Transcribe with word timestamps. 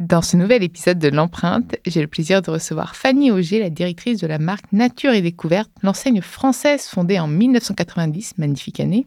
Dans 0.00 0.22
ce 0.22 0.38
nouvel 0.38 0.62
épisode 0.62 0.98
de 0.98 1.08
l'empreinte, 1.08 1.76
j'ai 1.86 2.00
le 2.00 2.06
plaisir 2.06 2.40
de 2.40 2.50
recevoir 2.50 2.96
Fanny 2.96 3.30
Auger, 3.30 3.58
la 3.60 3.68
directrice 3.68 4.18
de 4.18 4.26
la 4.26 4.38
marque 4.38 4.64
Nature 4.72 5.12
et 5.12 5.20
Découverte, 5.20 5.70
l'enseigne 5.82 6.22
française 6.22 6.86
fondée 6.86 7.18
en 7.18 7.26
1990, 7.26 8.38
magnifique 8.38 8.80
année, 8.80 9.04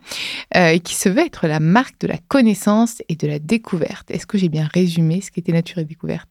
euh, 0.55 0.67
et 0.67 0.79
qui 0.79 0.93
se 0.93 1.09
veut 1.09 1.25
être 1.25 1.47
la 1.47 1.59
marque 1.59 1.99
de 2.01 2.05
la 2.05 2.19
connaissance 2.27 3.01
et 3.09 3.15
de 3.15 3.27
la 3.27 3.39
découverte. 3.39 4.11
Est-ce 4.11 4.27
que 4.27 4.37
j'ai 4.37 4.49
bien 4.49 4.69
résumé 4.71 5.21
ce 5.21 5.31
qu'était 5.31 5.51
Nature 5.51 5.79
et 5.79 5.85
Découverte? 5.85 6.29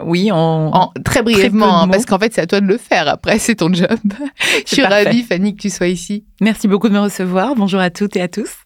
Oui, 0.00 0.30
en, 0.30 0.92
très 1.04 1.22
brièvement, 1.22 1.80
hein, 1.80 1.88
parce 1.88 2.06
qu'en 2.06 2.20
fait, 2.20 2.32
c'est 2.32 2.42
à 2.42 2.46
toi 2.46 2.60
de 2.60 2.66
le 2.66 2.78
faire. 2.78 3.08
Après, 3.08 3.40
c'est 3.40 3.56
ton 3.56 3.74
job. 3.74 3.98
Je 4.64 4.74
suis 4.74 4.84
ravie, 4.84 5.24
Fanny, 5.24 5.56
que 5.56 5.62
tu 5.62 5.70
sois 5.70 5.88
ici. 5.88 6.24
Merci 6.40 6.68
beaucoup 6.68 6.88
de 6.88 6.94
me 6.94 7.00
recevoir. 7.00 7.56
Bonjour 7.56 7.80
à 7.80 7.90
toutes 7.90 8.14
et 8.14 8.20
à 8.20 8.28
tous. 8.28 8.63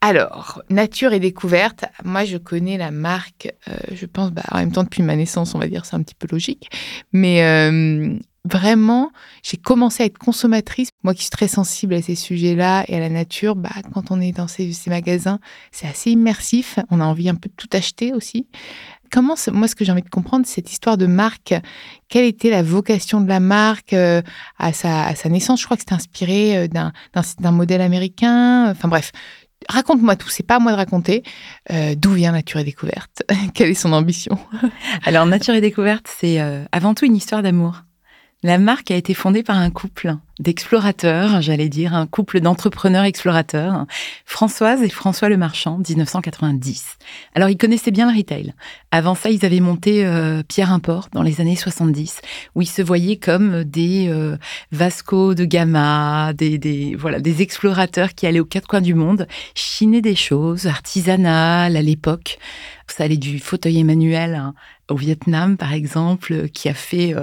Alors, 0.00 0.62
Nature 0.70 1.12
et 1.12 1.20
Découverte, 1.20 1.84
moi 2.04 2.24
je 2.24 2.36
connais 2.36 2.78
la 2.78 2.90
marque, 2.90 3.52
euh, 3.68 3.76
je 3.92 4.06
pense, 4.06 4.30
bah, 4.30 4.42
en 4.50 4.58
même 4.58 4.72
temps 4.72 4.84
depuis 4.84 5.02
ma 5.02 5.16
naissance, 5.16 5.54
on 5.54 5.58
va 5.58 5.68
dire, 5.68 5.84
c'est 5.84 5.96
un 5.96 6.02
petit 6.02 6.14
peu 6.14 6.26
logique. 6.30 6.70
Mais 7.12 7.42
euh, 7.44 8.16
vraiment, 8.44 9.10
j'ai 9.42 9.56
commencé 9.56 10.02
à 10.02 10.06
être 10.06 10.18
consommatrice. 10.18 10.90
Moi 11.02 11.14
qui 11.14 11.22
suis 11.22 11.30
très 11.30 11.48
sensible 11.48 11.94
à 11.94 12.02
ces 12.02 12.14
sujets-là 12.14 12.84
et 12.88 12.96
à 12.96 13.00
la 13.00 13.08
nature, 13.08 13.56
bah, 13.56 13.70
quand 13.92 14.10
on 14.10 14.20
est 14.20 14.32
dans 14.32 14.48
ces, 14.48 14.72
magasins, 14.86 15.38
c'est 15.70 15.86
assez 15.86 16.10
immersif. 16.10 16.78
On 16.90 17.00
a 17.00 17.04
envie 17.04 17.28
un 17.28 17.34
peu 17.34 17.48
de 17.48 17.54
tout 17.54 17.68
acheter 17.72 18.12
aussi. 18.12 18.46
Comment, 19.12 19.34
moi, 19.52 19.66
ce 19.66 19.74
que 19.74 19.84
j'ai 19.84 19.90
envie 19.90 20.02
de 20.02 20.08
comprendre, 20.08 20.46
cette 20.46 20.70
histoire 20.70 20.96
de 20.96 21.06
marque, 21.06 21.52
quelle 22.08 22.24
était 22.24 22.48
la 22.48 22.62
vocation 22.62 23.20
de 23.20 23.28
la 23.28 23.40
marque 23.40 23.92
euh, 23.92 24.22
à, 24.56 24.72
sa, 24.72 25.04
à, 25.04 25.16
sa, 25.16 25.28
naissance? 25.28 25.60
Je 25.60 25.64
crois 25.64 25.76
que 25.76 25.82
c'était 25.82 25.94
inspiré 25.94 26.68
d'un 26.68 26.92
modèle 27.50 27.80
américain. 27.80 28.70
Enfin 28.70 28.86
bref, 28.86 29.10
Raconte-moi 29.68 30.16
tout, 30.16 30.28
c'est 30.28 30.46
pas 30.46 30.56
à 30.56 30.58
moi 30.58 30.72
de 30.72 30.76
raconter. 30.76 31.22
Euh, 31.70 31.94
d'où 31.96 32.12
vient 32.12 32.32
Nature 32.32 32.60
et 32.60 32.64
Découverte? 32.64 33.22
Quelle 33.54 33.70
est 33.70 33.74
son 33.74 33.92
ambition? 33.92 34.38
Alors, 35.04 35.26
Nature 35.26 35.54
et 35.54 35.60
Découverte, 35.60 36.06
c'est 36.08 36.40
euh, 36.40 36.64
avant 36.72 36.94
tout 36.94 37.04
une 37.04 37.16
histoire 37.16 37.42
d'amour. 37.42 37.82
La 38.42 38.56
marque 38.56 38.90
a 38.90 38.96
été 38.96 39.12
fondée 39.12 39.42
par 39.42 39.58
un 39.58 39.68
couple 39.70 40.16
d'explorateurs, 40.38 41.42
j'allais 41.42 41.68
dire, 41.68 41.92
un 41.92 42.06
couple 42.06 42.40
d'entrepreneurs 42.40 43.04
explorateurs, 43.04 43.84
Françoise 44.24 44.82
et 44.82 44.88
François 44.88 45.28
Le 45.28 45.36
Marchand, 45.36 45.78
1990. 45.86 46.96
Alors, 47.34 47.50
ils 47.50 47.58
connaissaient 47.58 47.90
bien 47.90 48.10
le 48.10 48.16
retail. 48.16 48.54
Avant 48.92 49.14
ça, 49.14 49.28
ils 49.28 49.44
avaient 49.44 49.60
monté 49.60 50.06
euh, 50.06 50.42
Pierre 50.42 50.72
Import 50.72 51.08
dans 51.12 51.22
les 51.22 51.42
années 51.42 51.54
70, 51.54 52.22
où 52.54 52.62
ils 52.62 52.66
se 52.66 52.80
voyaient 52.80 53.18
comme 53.18 53.62
des 53.64 54.08
euh, 54.08 54.38
Vasco 54.72 55.34
de 55.34 55.44
Gama, 55.44 56.32
des, 56.32 56.56
des, 56.56 56.96
voilà, 56.96 57.20
des 57.20 57.42
explorateurs 57.42 58.14
qui 58.14 58.26
allaient 58.26 58.40
aux 58.40 58.46
quatre 58.46 58.68
coins 58.68 58.80
du 58.80 58.94
monde, 58.94 59.28
chiner 59.54 60.00
des 60.00 60.16
choses 60.16 60.66
artisanales 60.66 61.76
à 61.76 61.82
l'époque. 61.82 62.38
Ça 62.88 63.04
allait 63.04 63.18
du 63.18 63.38
fauteuil 63.38 63.78
Emmanuel 63.78 64.34
hein, 64.34 64.54
au 64.90 64.96
Vietnam, 64.96 65.56
par 65.56 65.72
exemple, 65.72 66.48
qui 66.48 66.68
a 66.68 66.74
fait 66.74 67.14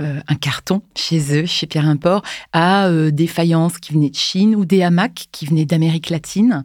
euh, 0.00 0.20
un 0.26 0.34
carton 0.34 0.82
chez 0.96 1.40
eux, 1.40 1.46
chez 1.46 1.66
Pierre 1.66 1.88
Import, 1.88 2.22
à 2.52 2.86
euh, 2.86 3.10
des 3.10 3.26
faïences 3.26 3.78
qui 3.78 3.92
venaient 3.92 4.10
de 4.10 4.16
Chine 4.16 4.54
ou 4.54 4.64
des 4.64 4.82
hamacs 4.82 5.26
qui 5.32 5.46
venaient 5.46 5.64
d'Amérique 5.64 6.10
latine. 6.10 6.64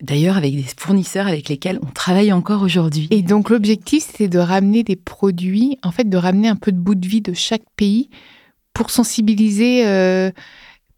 D'ailleurs, 0.00 0.36
avec 0.36 0.54
des 0.54 0.64
fournisseurs 0.76 1.26
avec 1.26 1.48
lesquels 1.48 1.80
on 1.82 1.90
travaille 1.90 2.32
encore 2.32 2.62
aujourd'hui. 2.62 3.08
Et 3.10 3.22
donc, 3.22 3.50
l'objectif, 3.50 4.08
c'est 4.16 4.28
de 4.28 4.38
ramener 4.38 4.84
des 4.84 4.94
produits, 4.94 5.76
en 5.82 5.90
fait, 5.90 6.08
de 6.08 6.16
ramener 6.16 6.48
un 6.48 6.56
peu 6.56 6.70
de 6.70 6.78
bout 6.78 6.94
de 6.94 7.06
vie 7.06 7.20
de 7.20 7.32
chaque 7.32 7.64
pays 7.76 8.08
pour 8.74 8.90
sensibiliser 8.90 9.86
euh, 9.86 10.30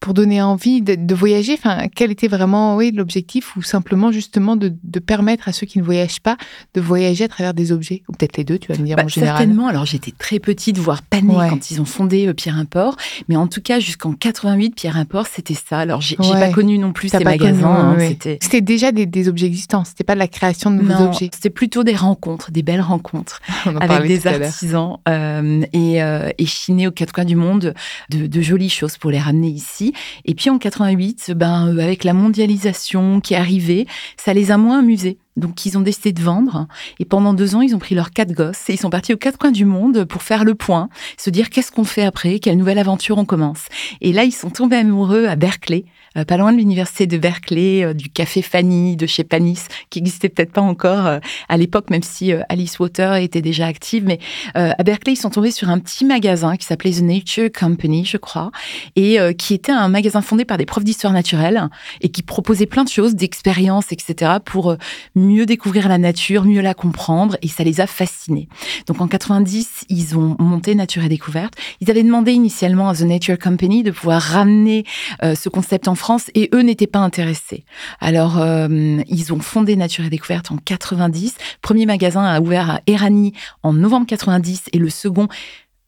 pour 0.01 0.15
donner 0.15 0.41
envie 0.41 0.81
de, 0.81 1.15
voyager 1.15 1.53
Enfin, 1.53 1.89
quel 1.95 2.11
était 2.11 2.29
vraiment 2.29 2.77
oui, 2.77 2.91
l'objectif 2.91 3.55
ou 3.57 3.63
simplement 3.63 4.11
justement 4.11 4.57
de, 4.57 4.71
permettre 4.99 5.49
à 5.49 5.53
ceux 5.53 5.67
qui 5.67 5.79
ne 5.79 5.85
voyagent 5.85 6.21
pas 6.21 6.37
de 6.75 6.81
voyager 6.81 7.25
à 7.25 7.29
travers 7.29 7.55
des 7.55 7.71
objets? 7.71 8.03
Ou 8.09 8.13
peut-être 8.13 8.37
les 8.39 8.45
deux, 8.45 8.59
tu 8.59 8.73
vas 8.73 8.79
me 8.79 8.85
dire 8.85 8.97
bah, 8.97 9.05
en 9.05 9.09
général. 9.09 9.37
Certainement. 9.37 9.69
Alors 9.69 9.85
j'étais 9.85 10.13
très 10.13 10.39
petite, 10.39 10.79
voire 10.79 11.03
panée 11.03 11.35
quand 11.35 11.71
ils 11.71 11.81
ont 11.81 11.85
fondé 11.85 12.27
euh, 12.27 12.33
Pierre 12.33 12.57
Import. 12.57 12.97
Mais 13.29 13.37
en 13.37 13.47
tout 13.47 13.61
cas, 13.61 13.79
jusqu'en 13.79 14.13
88, 14.13 14.75
Pierre 14.75 14.97
Import, 14.97 15.27
c'était 15.27 15.55
ça. 15.55 15.79
Alors 15.79 16.01
j'ai 16.01 16.17
n'ai 16.19 16.33
pas 16.33 16.51
connu 16.51 16.79
non 16.79 16.93
plus 16.93 17.11
ces 17.11 17.23
magasins. 17.23 17.97
Hein, 17.99 17.99
c'était 18.41 18.61
déjà 18.61 18.93
des, 18.93 19.29
objets 19.29 19.47
existants. 19.47 19.85
C'était 19.85 20.05
pas 20.05 20.15
de 20.15 20.19
la 20.19 20.29
création 20.29 20.71
de 20.71 20.81
nouveaux 20.81 21.05
objets. 21.05 21.29
C'était 21.33 21.51
plutôt 21.51 21.85
des 21.85 21.95
rencontres, 21.95 22.51
des 22.51 22.63
belles 22.63 22.81
rencontres 22.81 23.41
avec 23.81 24.09
des 24.09 24.27
artisans 24.27 24.99
euh, 25.09 25.63
et, 25.75 26.03
euh, 26.03 26.31
et 26.39 26.47
chiner 26.47 26.87
aux 26.87 26.93
quatre 26.93 27.13
coins 27.13 27.25
du 27.27 27.37
monde 27.37 27.75
de, 28.09 28.27
de 28.27 28.41
jolies 28.41 28.71
choses 28.71 28.97
pour 28.97 29.11
les 29.11 29.19
ramener 29.19 29.49
ici. 29.49 29.90
Et 30.25 30.35
puis 30.35 30.51
en 30.51 30.59
88, 30.59 31.33
ben, 31.37 31.69
euh, 31.69 31.79
avec 31.81 32.05
la 32.05 32.15
mondialisation 32.15 33.21
qui 33.21 33.35
est 33.35 33.37
arrivée, 33.37 33.87
ça 34.17 34.35
les 34.35 34.51
a 34.51 34.57
moins 34.57 34.81
amusés. 34.81 35.19
Donc, 35.41 35.67
ils 35.67 35.77
ont 35.77 35.81
décidé 35.81 36.13
de 36.13 36.23
vendre. 36.23 36.69
Et 36.99 37.05
pendant 37.05 37.35
deux 37.35 37.55
ans, 37.57 37.63
ils 37.63 37.75
ont 37.75 37.79
pris 37.79 37.95
leurs 37.95 38.11
quatre 38.11 38.33
gosses 38.33 38.69
et 38.69 38.75
ils 38.75 38.79
sont 38.79 38.91
partis 38.91 39.13
aux 39.13 39.17
quatre 39.17 39.39
coins 39.39 39.51
du 39.51 39.65
monde 39.65 40.05
pour 40.05 40.23
faire 40.23 40.45
le 40.45 40.55
point, 40.55 40.89
se 41.17 41.31
dire 41.31 41.51
qu'est-ce 41.51 41.73
qu'on 41.73 41.85
fait 41.85 42.05
après, 42.05 42.39
quelle 42.39 42.57
nouvelle 42.57 42.79
aventure 42.79 43.19
on 43.19 43.25
commence. 43.25 43.67
Et 44.01 44.13
là, 44.13 44.25
ils 44.25 44.33
sont 44.33 44.51
tombés 44.51 44.77
amoureux 44.77 45.27
à 45.27 45.37
Berkeley, 45.37 45.85
euh, 46.17 46.25
pas 46.25 46.37
loin 46.37 46.53
de 46.53 46.59
l'université 46.59 47.07
de 47.07 47.19
Berkeley, 47.19 47.85
euh, 47.85 47.95
du 47.95 48.09
café 48.09 48.43
Fanny, 48.43 48.97
de 48.97 49.07
chez 49.07 49.23
Panis, 49.23 49.61
qui 49.91 50.01
existait 50.01 50.29
peut-être 50.29 50.53
pas 50.53 50.61
encore 50.61 51.07
euh, 51.07 51.19
à 51.49 51.57
l'époque, 51.57 51.91
même 51.91 52.03
si 52.03 52.33
Alice 52.49 52.79
Water 52.79 53.15
était 53.15 53.43
déjà 53.43 53.67
active. 53.67 54.05
Mais 54.05 54.19
à 54.55 54.83
Berkeley, 54.83 55.13
ils 55.13 55.17
sont 55.17 55.31
tombés 55.31 55.51
sur 55.51 55.69
un 55.69 55.79
petit 55.79 56.05
magasin 56.05 56.57
qui 56.57 56.67
s'appelait 56.67 56.93
The 56.93 57.03
Nature 57.03 57.49
Company, 57.53 58.05
je 58.05 58.17
crois, 58.17 58.51
et 58.97 59.19
qui 59.37 59.55
était 59.55 59.73
un 59.73 59.89
magasin 59.89 60.23
fondé 60.23 60.45
par 60.45 60.59
des 60.59 60.67
profs 60.67 60.85
d'histoire 60.85 61.13
naturelle 61.13 61.69
et 62.01 62.09
qui 62.09 62.23
proposait 62.23 62.67
plein 62.67 62.85
de 62.85 62.89
choses, 62.89 63.15
d'expériences, 63.15 63.93
etc., 63.93 64.33
pour 64.45 64.77
mieux 65.15 65.30
découvrir 65.47 65.89
la 65.89 65.99
nature, 65.99 66.45
mieux 66.45 66.61
la 66.61 66.75
comprendre, 66.75 67.37
et 67.43 67.49
ça 67.49 67.65
les 67.65 67.81
a 67.81 67.87
fascinés. 67.87 68.49
Donc 68.87 69.01
en 69.01 69.09
90, 69.09 69.85
ils 69.89 70.17
ont 70.17 70.37
monté 70.39 70.75
Nature 70.75 71.05
et 71.05 71.09
Découverte. 71.09 71.55
Ils 71.81 71.91
avaient 71.91 72.03
demandé 72.03 72.33
initialement 72.33 72.89
à 72.89 72.95
The 72.95 73.03
Nature 73.03 73.39
Company 73.39 73.83
de 73.83 73.91
pouvoir 73.91 74.21
ramener 74.21 74.85
ce 75.23 75.49
concept 75.49 75.89
en 75.89 75.95
France 75.95 76.31
et 76.35 76.51
eux 76.55 76.63
n'étaient 76.63 76.87
pas 76.87 76.99
intéressés. 76.99 77.65
Alors, 78.01 78.39
euh, 78.39 78.99
ils 79.09 79.33
ont 79.33 79.41
fondé 79.41 79.77
Nature 79.77 80.05
et 80.05 80.11
Découverte 80.11 80.51
en 80.51 80.57
90. 80.57 81.35
Premier 81.63 81.87
magasin 81.87 82.25
a 82.25 82.41
ouvert 82.41 82.71
à 82.71 82.81
Erani 82.87 83.33
en 83.63 83.73
novembre 83.73 84.07
90 84.07 84.65
et 84.73 84.79
le 84.79 84.91
second 84.91 85.29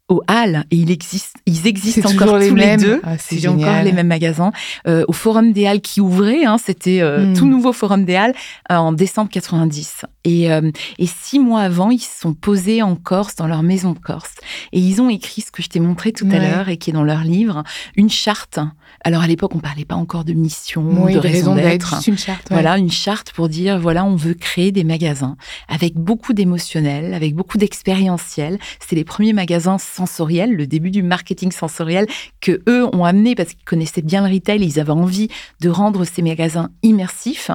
au 0.09 0.23
Hall 0.29 0.65
et 0.71 0.77
il 0.77 0.91
existe, 0.91 1.37
ils 1.47 1.67
existent 1.67 2.11
encore 2.11 2.39
tous 2.39 2.55
les, 2.55 2.77
deux. 2.77 3.01
Ah, 3.03 3.17
c'est 3.19 3.47
encore 3.47 3.83
les 3.83 3.93
mêmes 3.93 4.09
magasins. 4.09 4.53
Euh, 4.87 5.05
au 5.09 5.13
Forum 5.13 5.53
des 5.53 5.67
Halles 5.67 5.81
qui 5.81 6.01
ouvrait, 6.01 6.45
hein, 6.45 6.59
c'était 6.63 7.01
euh, 7.01 7.27
hmm. 7.27 7.35
tout 7.35 7.47
nouveau 7.47 7.73
Forum 7.73 8.05
des 8.05 8.17
Halles 8.17 8.35
en 8.69 8.93
décembre 8.93 9.31
90. 9.31 10.05
Et, 10.25 10.45
et 10.47 11.07
six 11.07 11.39
mois 11.39 11.63
avant, 11.63 11.91
ils 11.91 11.99
se 11.99 12.21
sont 12.21 12.35
posés 12.35 12.83
en 12.83 12.95
Corse, 12.95 13.37
dans 13.37 13.47
leur 13.47 13.63
maison 13.63 13.93
de 13.93 13.99
Corse. 13.99 14.35
Et 14.73 14.79
ils 14.79 15.01
ont 15.01 15.09
écrit 15.09 15.43
ce 15.43 15.51
que 15.51 15.63
je 15.63 15.69
t'ai 15.69 15.81
montré 15.81 16.13
tout 16.13 16.29
à 16.31 16.39
l'heure 16.39 16.69
et 16.69 16.77
qui 16.77 16.91
est 16.91 16.93
dans 16.93 17.05
leur 17.05 17.25
livre, 17.25 17.65
une 17.97 18.11
charte 18.11 18.61
alors 19.05 19.23
à 19.23 19.27
l'époque, 19.27 19.55
on 19.55 19.59
parlait 19.59 19.85
pas 19.85 19.97
encore 19.97 20.25
de 20.25 20.33
mission, 20.33 21.07
de 21.07 21.19
raison, 21.19 21.55
d'être. 21.55 21.97
Une 22.07 22.19
charte. 22.19 22.49
Voilà, 22.51 22.79
une 22.79 22.91
charte 22.91 23.33
pour 23.33 23.49
dire 23.49 23.79
voilà, 23.79 24.05
on 24.05 24.15
veut 24.15 24.35
créer 24.35 24.71
des 24.71 24.85
magasins 24.85 25.37
avec 25.69 25.95
beaucoup 25.95 26.33
d'émotionnel, 26.33 27.15
avec 27.15 27.35
beaucoup 27.35 27.59
d'expérientiel. 27.59 28.59
C'est 28.81 28.95
les 28.95 29.05
premiers 29.05 29.33
magasins 29.33 29.79
sensoriel, 30.07 30.55
le 30.55 30.67
début 30.67 30.91
du 30.91 31.03
marketing 31.03 31.53
sensoriel 31.53 32.07
que 32.41 32.63
eux 32.69 32.85
ont 32.93 33.05
amené 33.05 33.35
parce 33.35 33.51
qu'ils 33.51 33.65
connaissaient 33.65 34.03
bien 34.03 34.27
le 34.27 34.35
retail, 34.35 34.63
ils 34.63 34.81
avaient 34.81 34.91
envie 34.91 35.29
de 35.61 35.69
rendre 35.69 36.05
ces 36.05 36.23
magasins 36.23 36.71
immersifs, 36.83 37.51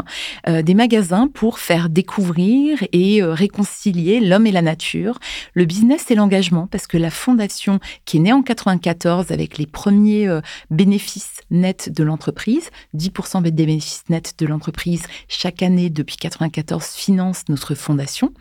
euh, 0.47 0.61
des 0.61 0.73
magasins 0.73 1.27
pour 1.27 1.59
faire 1.59 1.89
découvrir 1.89 2.83
et 2.93 3.21
euh, 3.21 3.33
réconcilier 3.33 4.19
l'homme 4.19 4.47
et 4.47 4.51
la 4.51 4.61
nature, 4.61 5.19
le 5.53 5.65
business 5.65 6.09
et 6.09 6.15
l'engagement, 6.15 6.67
parce 6.67 6.87
que 6.87 6.97
la 6.97 7.09
fondation 7.09 7.79
qui 8.05 8.17
est 8.17 8.21
née 8.21 8.33
en 8.33 8.43
94 8.43 9.31
avec 9.31 9.57
les 9.57 9.65
premiers 9.65 10.27
euh, 10.27 10.41
bénéfices 10.69 11.41
nets 11.51 11.89
de 11.89 12.03
l'entreprise, 12.03 12.69
10% 12.95 13.41
des 13.41 13.51
bénéfices 13.51 14.03
nets 14.09 14.35
de 14.39 14.45
l'entreprise 14.45 15.03
chaque 15.27 15.61
année 15.61 15.89
depuis 15.89 16.15
94 16.15 16.85
finance 16.85 17.43
notre 17.49 17.75
fondation, 17.75 18.33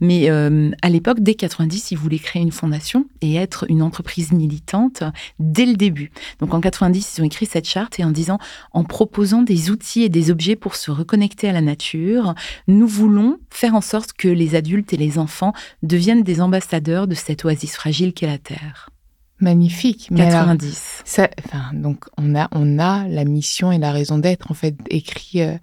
mais 0.00 0.28
à 0.28 0.88
l'époque, 0.88 1.20
dès 1.20 1.34
90, 1.34 1.92
ils 1.92 1.98
voulaient 1.98 2.18
créer 2.18 2.42
une 2.42 2.52
fondation 2.52 3.06
et 3.20 3.37
être 3.38 3.66
une 3.68 3.82
entreprise 3.82 4.32
militante 4.32 5.02
dès 5.38 5.66
le 5.66 5.74
début. 5.74 6.10
Donc 6.40 6.54
en 6.54 6.60
90, 6.60 7.16
ils 7.16 7.20
ont 7.22 7.24
écrit 7.24 7.46
cette 7.46 7.68
charte 7.68 7.98
et 7.98 8.04
en 8.04 8.10
disant, 8.10 8.38
en 8.72 8.84
proposant 8.84 9.42
des 9.42 9.70
outils 9.70 10.02
et 10.02 10.08
des 10.08 10.30
objets 10.30 10.56
pour 10.56 10.74
se 10.74 10.90
reconnecter 10.90 11.48
à 11.48 11.52
la 11.52 11.60
nature, 11.60 12.34
nous 12.66 12.86
voulons 12.86 13.38
faire 13.50 13.74
en 13.74 13.80
sorte 13.80 14.12
que 14.12 14.28
les 14.28 14.54
adultes 14.54 14.92
et 14.92 14.96
les 14.96 15.18
enfants 15.18 15.52
deviennent 15.82 16.22
des 16.22 16.40
ambassadeurs 16.40 17.06
de 17.06 17.14
cette 17.14 17.44
oasis 17.44 17.74
fragile 17.74 18.12
qu'est 18.12 18.26
la 18.26 18.38
Terre. 18.38 18.90
Magnifique. 19.40 20.10
90. 20.14 21.02
ça, 21.04 21.28
enfin, 21.44 21.70
donc 21.72 22.04
on 22.16 22.34
a, 22.34 22.48
on 22.52 22.78
a 22.78 23.06
la 23.06 23.24
mission 23.24 23.70
et 23.70 23.78
la 23.78 23.92
raison 23.92 24.18
d'être 24.18 24.50
en 24.50 24.54
fait 24.54 24.76
écrit. 24.90 25.42
Euh, 25.42 25.56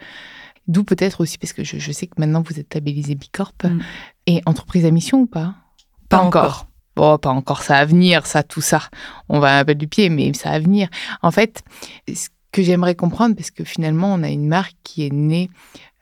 d'où 0.67 0.83
peut-être 0.83 1.21
aussi 1.21 1.37
parce 1.37 1.53
que 1.53 1.63
je, 1.63 1.91
sais 1.91 2.07
que 2.07 2.15
maintenant 2.17 2.41
vous 2.41 2.59
êtes 2.59 2.73
labellisé 2.73 3.15
Bicorp 3.15 3.53
mm. 3.63 3.79
et 4.27 4.41
entreprise 4.45 4.85
à 4.85 4.91
mission 4.91 5.21
ou 5.21 5.25
pas? 5.25 5.55
Pas, 6.09 6.19
encore. 6.19 6.67
Bon, 6.95 7.17
pas 7.17 7.29
encore, 7.29 7.61
ça 7.61 7.75
va 7.75 7.85
venir, 7.85 8.25
ça, 8.25 8.43
tout 8.43 8.61
ça. 8.61 8.89
On 9.29 9.39
va 9.39 9.57
un 9.59 9.65
peu 9.65 9.75
du 9.75 9.87
pied, 9.87 10.09
mais 10.09 10.33
ça 10.33 10.51
va 10.51 10.59
venir. 10.59 10.87
En 11.21 11.31
fait, 11.31 11.63
ce 12.07 12.29
que 12.51 12.63
j'aimerais 12.63 12.95
comprendre, 12.95 13.35
parce 13.35 13.51
que 13.51 13.63
finalement, 13.63 14.13
on 14.13 14.23
a 14.23 14.29
une 14.29 14.47
marque 14.47 14.75
qui 14.83 15.05
est 15.05 15.13
née 15.13 15.49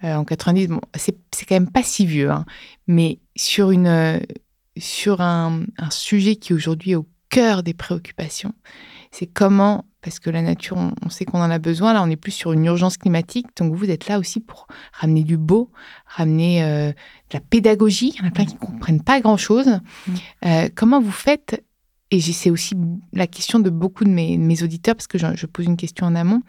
euh, 0.03 0.15
en 0.15 0.23
90, 0.23 0.67
bon, 0.67 0.81
c'est 0.95 1.45
quand 1.47 1.55
même 1.55 1.71
pas 1.71 1.83
si 1.83 2.05
vieux, 2.05 2.29
hein, 2.29 2.45
mais 2.87 3.19
sur, 3.35 3.71
une, 3.71 3.87
euh, 3.87 4.19
sur 4.77 5.21
un, 5.21 5.63
un 5.77 5.89
sujet 5.89 6.35
qui 6.35 6.53
aujourd'hui 6.53 6.91
est 6.91 6.95
au 6.95 7.07
cœur 7.29 7.63
des 7.63 7.73
préoccupations, 7.73 8.53
c'est 9.13 9.27
comment 9.27 9.85
parce 10.01 10.19
que 10.19 10.29
la 10.29 10.41
nature, 10.41 10.75
on, 10.77 11.09
sait 11.09 11.23
qu'on 11.23 11.39
en 11.39 11.49
a 11.49 11.59
besoin. 11.59 11.93
Là, 11.93 12.03
on 12.03 12.09
est 12.09 12.17
plus 12.17 12.31
sur 12.31 12.51
une 12.51 12.65
urgence 12.65 12.97
climatique. 12.97 13.47
Donc, 13.55 13.73
vous 13.73 13.89
êtes 13.89 14.07
là 14.07 14.19
aussi 14.19 14.41
pour 14.41 14.67
ramener 14.91 15.23
du 15.23 15.37
beau, 15.37 15.71
ramener 16.05 16.61
euh, 16.61 16.89
de 16.89 17.33
la 17.33 17.39
pédagogie. 17.39 18.13
Il 18.15 18.21
y 18.21 18.25
en 18.25 18.27
a 18.27 18.31
plein 18.31 18.43
qui 18.43 18.55
ne 18.55 18.59
comprennent 18.59 19.01
pas 19.01 19.21
grand-chose. 19.21 19.67
Mm. 19.67 20.13
Euh, 20.45 20.69
comment 20.75 20.99
vous 20.99 21.11
faites 21.11 21.63
Et 22.11 22.19
c'est 22.19 22.49
aussi 22.49 22.75
la 23.13 23.27
question 23.27 23.59
de 23.59 23.69
beaucoup 23.69 24.03
de 24.03 24.09
mes, 24.09 24.63
auditeurs, 24.63 24.95
parce 24.95 25.07
que 25.07 25.17
je, 25.17 25.45
pose 25.45 25.67
une 25.67 25.77
question 25.77 26.05
en 26.05 26.15
amont, 26.15 26.41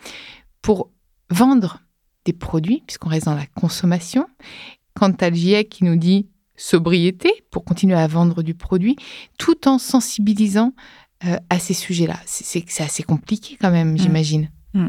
pour 0.60 0.90
vendre 1.30 1.80
des 2.24 2.32
produits, 2.32 2.82
puisqu'on 2.86 3.10
reste 3.10 3.26
dans 3.26 3.36
la 3.36 3.46
consommation. 3.46 4.26
Quant 4.94 5.12
à 5.20 5.30
GIEC 5.30 5.68
qui 5.68 5.84
nous 5.84 5.96
dit 5.96 6.26
sobriété 6.56 7.30
pour 7.50 7.64
continuer 7.64 7.96
à 7.96 8.06
vendre 8.06 8.42
du 8.42 8.54
produit, 8.54 8.96
tout 9.38 9.68
en 9.68 9.78
sensibilisant 9.78 10.72
à 11.50 11.58
ces 11.58 11.74
sujets-là 11.74 12.18
C'est 12.26 12.80
assez 12.80 13.02
compliqué 13.02 13.56
quand 13.60 13.70
même, 13.70 13.92
mm. 13.92 13.98
j'imagine. 13.98 14.50
Mm. 14.74 14.88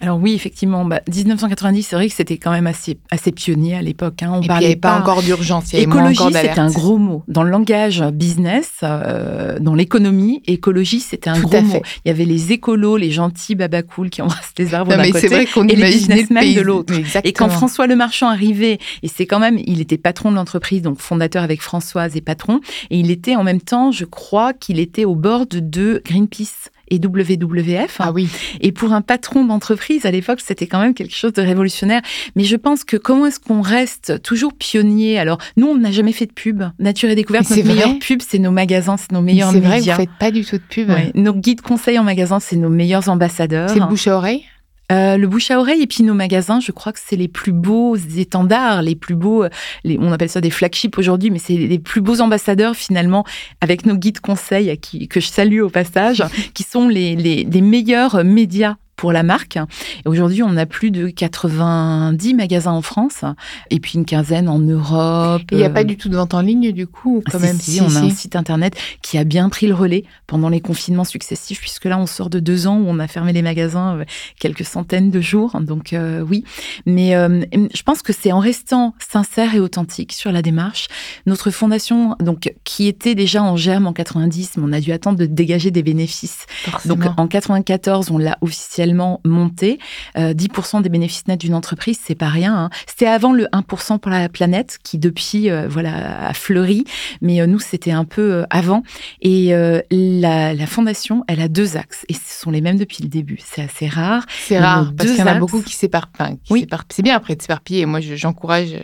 Alors 0.00 0.18
oui, 0.20 0.34
effectivement, 0.34 0.84
1990, 0.84 1.80
bah, 1.80 1.86
c'est 1.88 1.96
vrai 1.96 2.08
que 2.08 2.14
c'était 2.14 2.36
quand 2.36 2.50
même 2.50 2.66
assez, 2.66 2.98
assez 3.10 3.32
pionnier 3.32 3.74
à 3.74 3.82
l'époque. 3.82 4.22
Hein. 4.22 4.32
On 4.34 4.40
il 4.42 4.48
n'y 4.48 4.66
avait 4.66 4.76
pas, 4.76 4.98
encore 4.98 5.22
d'urgence. 5.22 5.72
Écologie, 5.72 6.22
c'était 6.32 6.58
un 6.58 6.70
gros 6.70 6.98
mot. 6.98 7.22
Dans 7.26 7.42
le 7.42 7.50
langage 7.50 8.02
business, 8.12 8.80
euh, 8.82 9.58
dans 9.58 9.74
l'économie, 9.74 10.42
écologie, 10.46 11.00
c'était 11.00 11.30
un 11.30 11.40
gros 11.40 11.62
mot. 11.62 11.80
Il 12.04 12.08
y 12.08 12.10
avait 12.10 12.26
les 12.26 12.52
écolos, 12.52 12.98
les 12.98 13.10
gentils 13.10 13.56
cool 13.88 14.10
qui 14.10 14.20
embrassent 14.22 14.52
les 14.58 14.74
arbres 14.74 14.94
d'un 14.94 15.10
côté 15.10 15.28
vrai 15.28 15.46
qu'on 15.46 15.66
et 15.68 15.74
les 15.74 15.90
businessmen 15.90 16.54
de 16.54 16.60
l'autre. 16.60 16.92
Et 17.24 17.32
quand 17.32 17.48
François 17.48 17.86
Le 17.86 17.96
Marchand 17.96 18.28
arrivait, 18.28 18.78
et 19.02 19.08
c'est 19.08 19.26
quand 19.26 19.38
même, 19.38 19.58
il 19.64 19.80
était 19.80 19.98
patron 19.98 20.30
de 20.30 20.36
l'entreprise, 20.36 20.82
donc 20.82 20.98
fondateur 20.98 21.42
avec 21.42 21.62
Françoise 21.62 22.16
et 22.16 22.20
patron, 22.20 22.60
et 22.90 22.98
il 22.98 23.10
était 23.10 23.36
en 23.36 23.44
même 23.44 23.60
temps, 23.60 23.90
je 23.90 24.04
crois 24.04 24.52
qu'il 24.52 24.78
était 24.78 25.06
au 25.06 25.14
bord 25.14 25.46
de 25.46 26.02
Greenpeace 26.04 26.70
et 26.88 26.98
WWF. 26.98 27.96
Ah 27.98 28.12
oui. 28.12 28.28
Et 28.60 28.72
pour 28.72 28.92
un 28.92 29.02
patron 29.02 29.44
d'entreprise, 29.44 30.06
à 30.06 30.10
l'époque, 30.10 30.40
c'était 30.44 30.66
quand 30.66 30.80
même 30.80 30.94
quelque 30.94 31.14
chose 31.14 31.32
de 31.32 31.42
révolutionnaire. 31.42 32.02
Mais 32.36 32.44
je 32.44 32.56
pense 32.56 32.84
que 32.84 32.96
comment 32.96 33.26
est-ce 33.26 33.40
qu'on 33.40 33.60
reste 33.60 34.22
toujours 34.22 34.52
pionnier? 34.54 35.18
Alors, 35.18 35.38
nous, 35.56 35.66
on 35.66 35.76
n'a 35.76 35.90
jamais 35.90 36.12
fait 36.12 36.26
de 36.26 36.32
pub. 36.32 36.62
Nature 36.78 37.10
et 37.10 37.14
découverte, 37.14 37.48
notre 37.50 37.64
meilleure 37.64 37.98
pub, 37.98 38.20
c'est 38.22 38.38
nos 38.38 38.50
magasins, 38.50 38.96
c'est 38.96 39.12
nos 39.12 39.22
meilleurs 39.22 39.52
médias. 39.52 39.70
C'est 39.70 39.80
vrai, 39.80 39.92
vous 39.92 39.96
faites 39.96 40.18
pas 40.18 40.30
du 40.30 40.44
tout 40.44 40.56
de 40.56 40.62
pub. 40.62 40.90
Nos 41.14 41.34
guides 41.34 41.60
conseils 41.60 41.98
en 41.98 42.04
magasin, 42.04 42.40
c'est 42.40 42.56
nos 42.56 42.68
meilleurs 42.68 43.08
ambassadeurs. 43.08 43.70
C'est 43.70 43.80
bouche 43.80 44.08
à 44.08 44.16
oreille? 44.16 44.44
Euh, 44.92 45.16
le 45.16 45.26
bouche 45.26 45.50
à 45.50 45.58
oreille 45.58 45.82
et 45.82 45.86
puis 45.86 46.04
nos 46.04 46.14
magasins, 46.14 46.60
je 46.60 46.70
crois 46.72 46.92
que 46.92 46.98
c'est 47.02 47.16
les 47.16 47.28
plus 47.28 47.52
beaux 47.52 47.96
étendards, 47.96 48.82
les 48.82 48.94
plus 48.94 49.14
beaux, 49.14 49.44
euh, 49.44 49.48
les, 49.82 49.98
on 49.98 50.12
appelle 50.12 50.28
ça 50.28 50.40
des 50.40 50.50
flagships 50.50 50.98
aujourd'hui, 50.98 51.30
mais 51.30 51.38
c'est 51.38 51.56
les 51.56 51.78
plus 51.78 52.00
beaux 52.00 52.20
ambassadeurs 52.20 52.76
finalement 52.76 53.24
avec 53.60 53.86
nos 53.86 53.96
guides 53.96 54.20
conseils 54.20 54.76
qui, 54.78 55.08
que 55.08 55.20
je 55.20 55.28
salue 55.28 55.60
au 55.60 55.70
passage, 55.70 56.22
qui 56.54 56.62
sont 56.64 56.88
les, 56.88 57.16
les, 57.16 57.44
les 57.44 57.60
meilleurs 57.60 58.24
médias 58.24 58.76
pour 58.96 59.12
la 59.12 59.22
marque. 59.22 59.56
Et 59.56 60.08
aujourd'hui, 60.08 60.42
on 60.42 60.56
a 60.56 60.66
plus 60.66 60.90
de 60.90 61.08
90 61.08 62.34
magasins 62.34 62.72
en 62.72 62.82
France 62.82 63.24
et 63.70 63.80
puis 63.80 63.94
une 63.94 64.04
quinzaine 64.04 64.48
en 64.48 64.58
Europe. 64.58 65.42
Il 65.50 65.58
n'y 65.58 65.64
a 65.64 65.70
pas 65.70 65.84
du 65.84 65.96
tout 65.96 66.08
de 66.08 66.16
vente 66.16 66.34
en 66.34 66.40
ligne 66.40 66.72
du 66.72 66.86
coup, 66.86 67.22
quand 67.30 67.40
même? 67.40 67.58
Si, 67.58 67.80
on 67.80 67.94
a 67.96 68.00
un 68.00 68.10
site 68.10 68.36
internet 68.36 68.76
qui 69.02 69.18
a 69.18 69.24
bien 69.24 69.48
pris 69.48 69.66
le 69.66 69.74
relais 69.74 70.04
pendant 70.26 70.48
les 70.48 70.60
confinements 70.60 71.04
successifs, 71.04 71.60
puisque 71.60 71.84
là, 71.86 71.98
on 71.98 72.06
sort 72.06 72.30
de 72.30 72.40
deux 72.40 72.66
ans 72.66 72.78
où 72.78 72.86
on 72.86 72.98
a 72.98 73.08
fermé 73.08 73.32
les 73.32 73.42
magasins 73.42 73.98
euh, 73.98 74.04
quelques 74.38 74.64
centaines 74.64 75.10
de 75.10 75.20
jours. 75.20 75.60
Donc 75.60 75.92
euh, 75.92 76.20
oui, 76.20 76.44
mais 76.86 77.14
euh, 77.14 77.44
je 77.52 77.82
pense 77.82 78.02
que 78.02 78.12
c'est 78.12 78.32
en 78.32 78.38
restant 78.38 78.94
sincère 78.98 79.54
et 79.54 79.60
authentique 79.60 80.12
sur 80.12 80.32
la 80.32 80.42
démarche. 80.42 80.88
Notre 81.26 81.50
fondation, 81.50 82.16
donc 82.20 82.52
qui 82.64 82.86
était 82.86 83.14
déjà 83.14 83.42
en 83.42 83.56
germe 83.56 83.86
en 83.86 83.92
90, 83.92 84.56
mais 84.56 84.62
on 84.66 84.72
a 84.72 84.80
dû 84.80 84.92
attendre 84.92 85.18
de 85.18 85.26
dégager 85.26 85.70
des 85.70 85.82
bénéfices. 85.82 86.46
Donc 86.84 87.04
en 87.16 87.26
94, 87.26 88.10
on 88.10 88.18
l'a 88.18 88.38
officiellement 88.40 88.83
monté. 88.92 89.78
10% 90.16 90.78
euh, 90.78 90.80
des 90.82 90.88
bénéfices 90.90 91.26
nets 91.26 91.40
d'une 91.40 91.54
entreprise, 91.54 91.98
c'est 92.02 92.14
pas 92.14 92.28
rien. 92.28 92.54
Hein. 92.54 92.70
C'était 92.86 93.06
avant 93.06 93.32
le 93.32 93.46
1% 93.46 93.98
pour 93.98 94.10
la 94.10 94.28
planète 94.28 94.78
qui 94.82 94.98
depuis 94.98 95.48
euh, 95.50 95.66
voilà 95.68 96.28
a 96.28 96.34
fleuri, 96.34 96.84
mais 97.22 97.40
euh, 97.40 97.46
nous 97.46 97.60
c'était 97.60 97.92
un 97.92 98.04
peu 98.04 98.44
avant. 98.50 98.82
Et 99.22 99.52
la, 99.90 100.66
fondation, 100.66 101.24
elle 101.28 101.40
a 101.40 101.48
deux 101.48 101.76
axes 101.76 102.04
et 102.08 102.14
ce 102.14 102.40
sont 102.40 102.50
les 102.50 102.60
mêmes 102.60 102.78
depuis 102.78 103.02
le 103.02 103.08
début. 103.08 103.38
C'est 103.44 103.62
assez 103.62 103.86
rare. 103.86 104.26
C'est 104.28 104.58
rare 104.58 104.92
parce 104.96 105.10
qu'il 105.10 105.20
y 105.20 105.22
en 105.22 105.26
a 105.26 105.38
beaucoup 105.38 105.62
qui 105.62 105.74
s'éparpillent. 105.74 106.38
Oui. 106.50 106.66
C'est 106.90 107.02
bien 107.02 107.16
après 107.16 107.36
de 107.36 107.42
s'éparpiller. 107.42 107.86
Moi, 107.86 108.00
j'encourage 108.00 108.76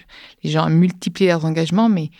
les 0.42 0.50
gens 0.50 0.64
à 0.64 0.69
multiplier 0.71 1.30
leurs 1.30 1.45
engagements, 1.45 1.88
mais 1.88 2.11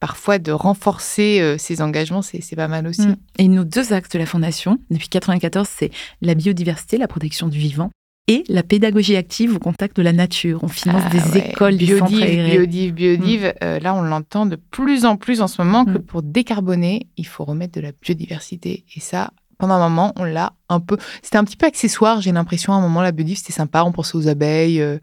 parfois 0.00 0.38
de 0.38 0.52
renforcer 0.52 1.40
euh, 1.40 1.56
ces 1.58 1.82
engagements, 1.82 2.22
c'est 2.22 2.56
pas 2.56 2.68
mal 2.68 2.86
aussi. 2.86 3.06
Mm. 3.06 3.16
Et 3.38 3.48
nos 3.48 3.64
deux 3.64 3.92
axes 3.92 4.10
de 4.10 4.18
la 4.18 4.26
Fondation, 4.26 4.72
depuis 4.90 5.08
1994, 5.08 5.68
c'est 5.68 5.90
la 6.22 6.34
biodiversité, 6.34 6.98
la 6.98 7.08
protection 7.08 7.48
du 7.48 7.58
vivant, 7.58 7.90
et 8.28 8.44
la 8.48 8.62
pédagogie 8.62 9.16
active 9.16 9.56
au 9.56 9.58
contact 9.58 9.96
de 9.96 10.02
la 10.02 10.12
nature. 10.12 10.60
On 10.62 10.68
finance 10.68 11.02
ah 11.06 11.10
des 11.10 11.38
écoles 11.38 11.76
biodiv, 11.76 12.20
biodiv, 12.20 12.92
biodiv. 12.92 13.44
Mm. 13.46 13.52
Euh, 13.64 13.78
là, 13.80 13.94
on 13.94 14.02
l'entend 14.02 14.46
de 14.46 14.56
plus 14.56 15.06
en 15.06 15.16
plus 15.16 15.40
en 15.40 15.48
ce 15.48 15.60
moment 15.62 15.84
que 15.84 15.98
mm. 15.98 16.02
pour 16.02 16.22
décarboner, 16.22 17.08
il 17.16 17.26
faut 17.26 17.44
remettre 17.44 17.72
de 17.74 17.80
la 17.80 17.92
biodiversité. 17.92 18.84
Et 18.94 19.00
ça, 19.00 19.30
pendant 19.56 19.74
un 19.74 19.88
moment, 19.88 20.12
on 20.16 20.24
l'a 20.24 20.52
un 20.68 20.78
peu. 20.78 20.98
C'était 21.22 21.38
un 21.38 21.44
petit 21.44 21.56
peu 21.56 21.66
accessoire, 21.66 22.20
j'ai 22.20 22.30
l'impression. 22.30 22.74
À 22.74 22.76
un 22.76 22.80
moment, 22.80 23.00
la 23.00 23.12
biodiv, 23.12 23.38
c'était 23.38 23.54
sympa. 23.54 23.82
On 23.82 23.92
pensait 23.92 24.16
aux 24.16 24.28
abeilles. 24.28 24.80
Euh, 24.80 24.98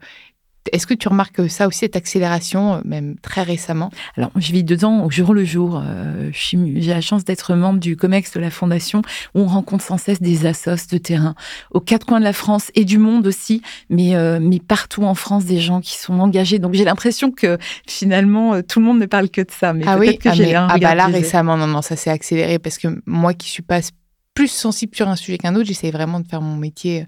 est-ce 0.72 0.86
que 0.86 0.94
tu 0.94 1.08
remarques 1.08 1.48
ça 1.50 1.66
aussi, 1.66 1.80
cette 1.80 1.96
accélération, 1.96 2.74
euh, 2.74 2.80
même 2.84 3.16
très 3.20 3.42
récemment? 3.42 3.90
Alors, 4.16 4.30
je 4.36 4.52
vis 4.52 4.64
dedans 4.64 5.04
au 5.04 5.10
jour 5.10 5.34
le 5.34 5.44
jour. 5.44 5.82
Euh, 5.82 6.30
j'ai 6.32 6.92
la 6.92 7.00
chance 7.00 7.24
d'être 7.24 7.54
membre 7.54 7.78
du 7.78 7.96
COMEX 7.96 8.32
de 8.32 8.40
la 8.40 8.50
Fondation, 8.50 9.02
où 9.34 9.40
on 9.40 9.46
rencontre 9.46 9.84
sans 9.84 9.98
cesse 9.98 10.20
des 10.20 10.46
assos 10.46 10.88
de 10.90 10.98
terrain, 10.98 11.34
aux 11.70 11.80
quatre 11.80 12.06
coins 12.06 12.18
de 12.18 12.24
la 12.24 12.32
France 12.32 12.70
et 12.74 12.84
du 12.84 12.98
monde 12.98 13.26
aussi, 13.26 13.62
mais, 13.90 14.14
euh, 14.14 14.38
mais 14.40 14.58
partout 14.58 15.04
en 15.04 15.14
France, 15.14 15.44
des 15.44 15.58
gens 15.60 15.80
qui 15.80 15.96
sont 15.96 16.18
engagés. 16.20 16.58
Donc, 16.58 16.74
j'ai 16.74 16.84
l'impression 16.84 17.30
que 17.30 17.58
finalement, 17.86 18.62
tout 18.62 18.80
le 18.80 18.86
monde 18.86 18.98
ne 18.98 19.06
parle 19.06 19.30
que 19.30 19.40
de 19.40 19.50
ça. 19.50 19.72
Mais 19.72 19.84
ah 19.86 19.98
oui, 19.98 20.18
que 20.18 20.28
ah, 20.28 20.34
mais, 20.38 20.54
ah 20.54 20.76
bah 20.80 20.94
là, 20.94 21.06
récemment, 21.06 21.56
non, 21.56 21.66
non, 21.66 21.82
ça 21.82 21.96
s'est 21.96 22.10
accéléré 22.10 22.58
parce 22.58 22.78
que 22.78 22.88
moi 23.06 23.34
qui 23.34 23.50
suis 23.50 23.62
pas 23.62 23.80
plus 24.36 24.48
sensible 24.48 24.94
sur 24.94 25.08
un 25.08 25.16
sujet 25.16 25.38
qu'un 25.38 25.54
autre, 25.56 25.66
j'essaie 25.66 25.90
vraiment 25.90 26.20
de 26.20 26.28
faire 26.28 26.42
mon 26.42 26.56
métier 26.56 27.06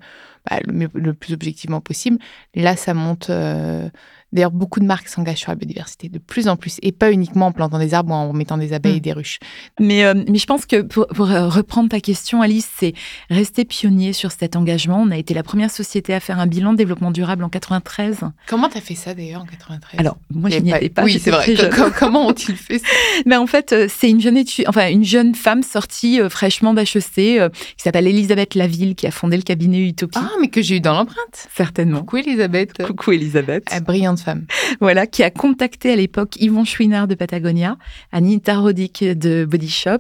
bah, 0.49 0.59
le, 0.67 1.13
plus 1.15 1.35
objectivement 1.35 1.81
possible. 1.81 2.19
Là, 2.55 2.77
ça 2.77 2.95
monte. 2.95 3.31
Euh, 3.31 3.89
d'ailleurs, 4.33 4.51
beaucoup 4.51 4.81
de 4.81 4.85
marques 4.85 5.09
s'engagent 5.09 5.39
sur 5.39 5.51
la 5.51 5.57
biodiversité 5.57 6.09
de 6.09 6.19
plus 6.19 6.49
en 6.49 6.57
plus, 6.57 6.79
et 6.83 6.93
pas 6.93 7.13
uniquement 7.13 7.47
en 7.47 7.53
plantant 7.53 7.79
des 7.79 7.95
arbres 7.95 8.13
ou 8.13 8.15
en 8.15 8.33
mettant 8.33 8.59
des 8.59 8.73
abeilles 8.73 8.97
et 8.97 9.01
mm. 9.01 9.03
des 9.03 9.13
ruches. 9.13 9.39
Mais, 9.81 10.05
euh, 10.05 10.15
mais 10.29 10.39
je 10.39 10.47
pense 10.47 10.67
que 10.67 10.83
pour, 10.83 11.07
reprendre 11.09 11.89
ta 11.89 12.01
question, 12.01 12.43
Alice, 12.43 12.69
c'est 12.77 12.95
rester 13.31 13.65
pionnier 13.65 14.13
sur 14.13 14.33
cet 14.33 14.57
engagement. 14.57 15.01
On 15.03 15.11
a 15.11 15.17
été 15.17 15.35
la 15.35 15.43
première 15.43 15.71
société 15.71 16.15
à 16.15 16.21
faire 16.21 16.39
un 16.39 16.47
bilan 16.47 16.73
de 16.73 16.79
développement 16.79 17.11
durable 17.11 17.45
en 17.45 17.49
93. 17.49 18.21
Comment 18.47 18.69
tu 18.69 18.79
as 18.79 18.81
fait 18.81 18.95
ça 18.95 19.15
d'ailleurs 19.15 19.43
en 19.43 19.47
93 19.47 20.01
Alors, 20.01 20.19
moi, 20.31 20.51
je 20.51 20.59
n'y 20.59 20.71
étais 20.71 20.89
pas. 20.89 21.05
Oui, 21.05 21.19
c'est 21.19 21.31
vrai. 21.31 21.57
Comment 21.99 22.27
ont-ils 22.27 22.57
fait 22.57 22.79
ça? 22.79 22.87
Mais 23.27 23.37
en 23.37 23.47
fait, 23.47 23.75
c'est 23.89 24.11
une 24.11 24.21
jeune 24.21 24.39
enfin 24.67 24.89
une 24.89 25.05
jeune 25.05 25.35
femme 25.35 25.63
sortie 25.63 26.21
fraîchement 26.29 26.75
d'HEC 26.75 27.13
qui 27.15 27.83
s'appelle 27.83 28.07
Elisabeth 28.07 28.55
Laville, 28.55 28.95
qui 28.95 29.07
a 29.07 29.11
fondé 29.11 29.37
le 29.37 29.43
cabinet 29.43 29.81
Utopie. 29.81 30.19
Ah, 30.29 30.37
mais 30.41 30.49
que 30.49 30.61
j'ai 30.61 30.77
eu 30.77 30.81
dans 30.81 30.93
l'empreinte. 30.93 31.49
Certainement. 31.55 32.01
Coucou 32.01 32.19
Elisabeth. 32.19 32.87
Coucou 32.87 33.13
Elisabeth. 33.13 33.65
Brillante 33.85 34.21
femme. 34.21 34.45
Voilà, 34.81 35.07
qui 35.07 35.23
a 35.23 35.31
contacté 35.31 35.93
à 35.93 35.97
l'époque 35.97 36.37
Yvon 36.39 36.65
Chouinard 36.65 37.09
de 37.09 37.15
Patagonia, 37.15 37.77
Anita 38.13 38.59
Roddick 38.59 39.03
de 39.03 39.45
Body 39.45 39.71
Shop, 39.71 39.99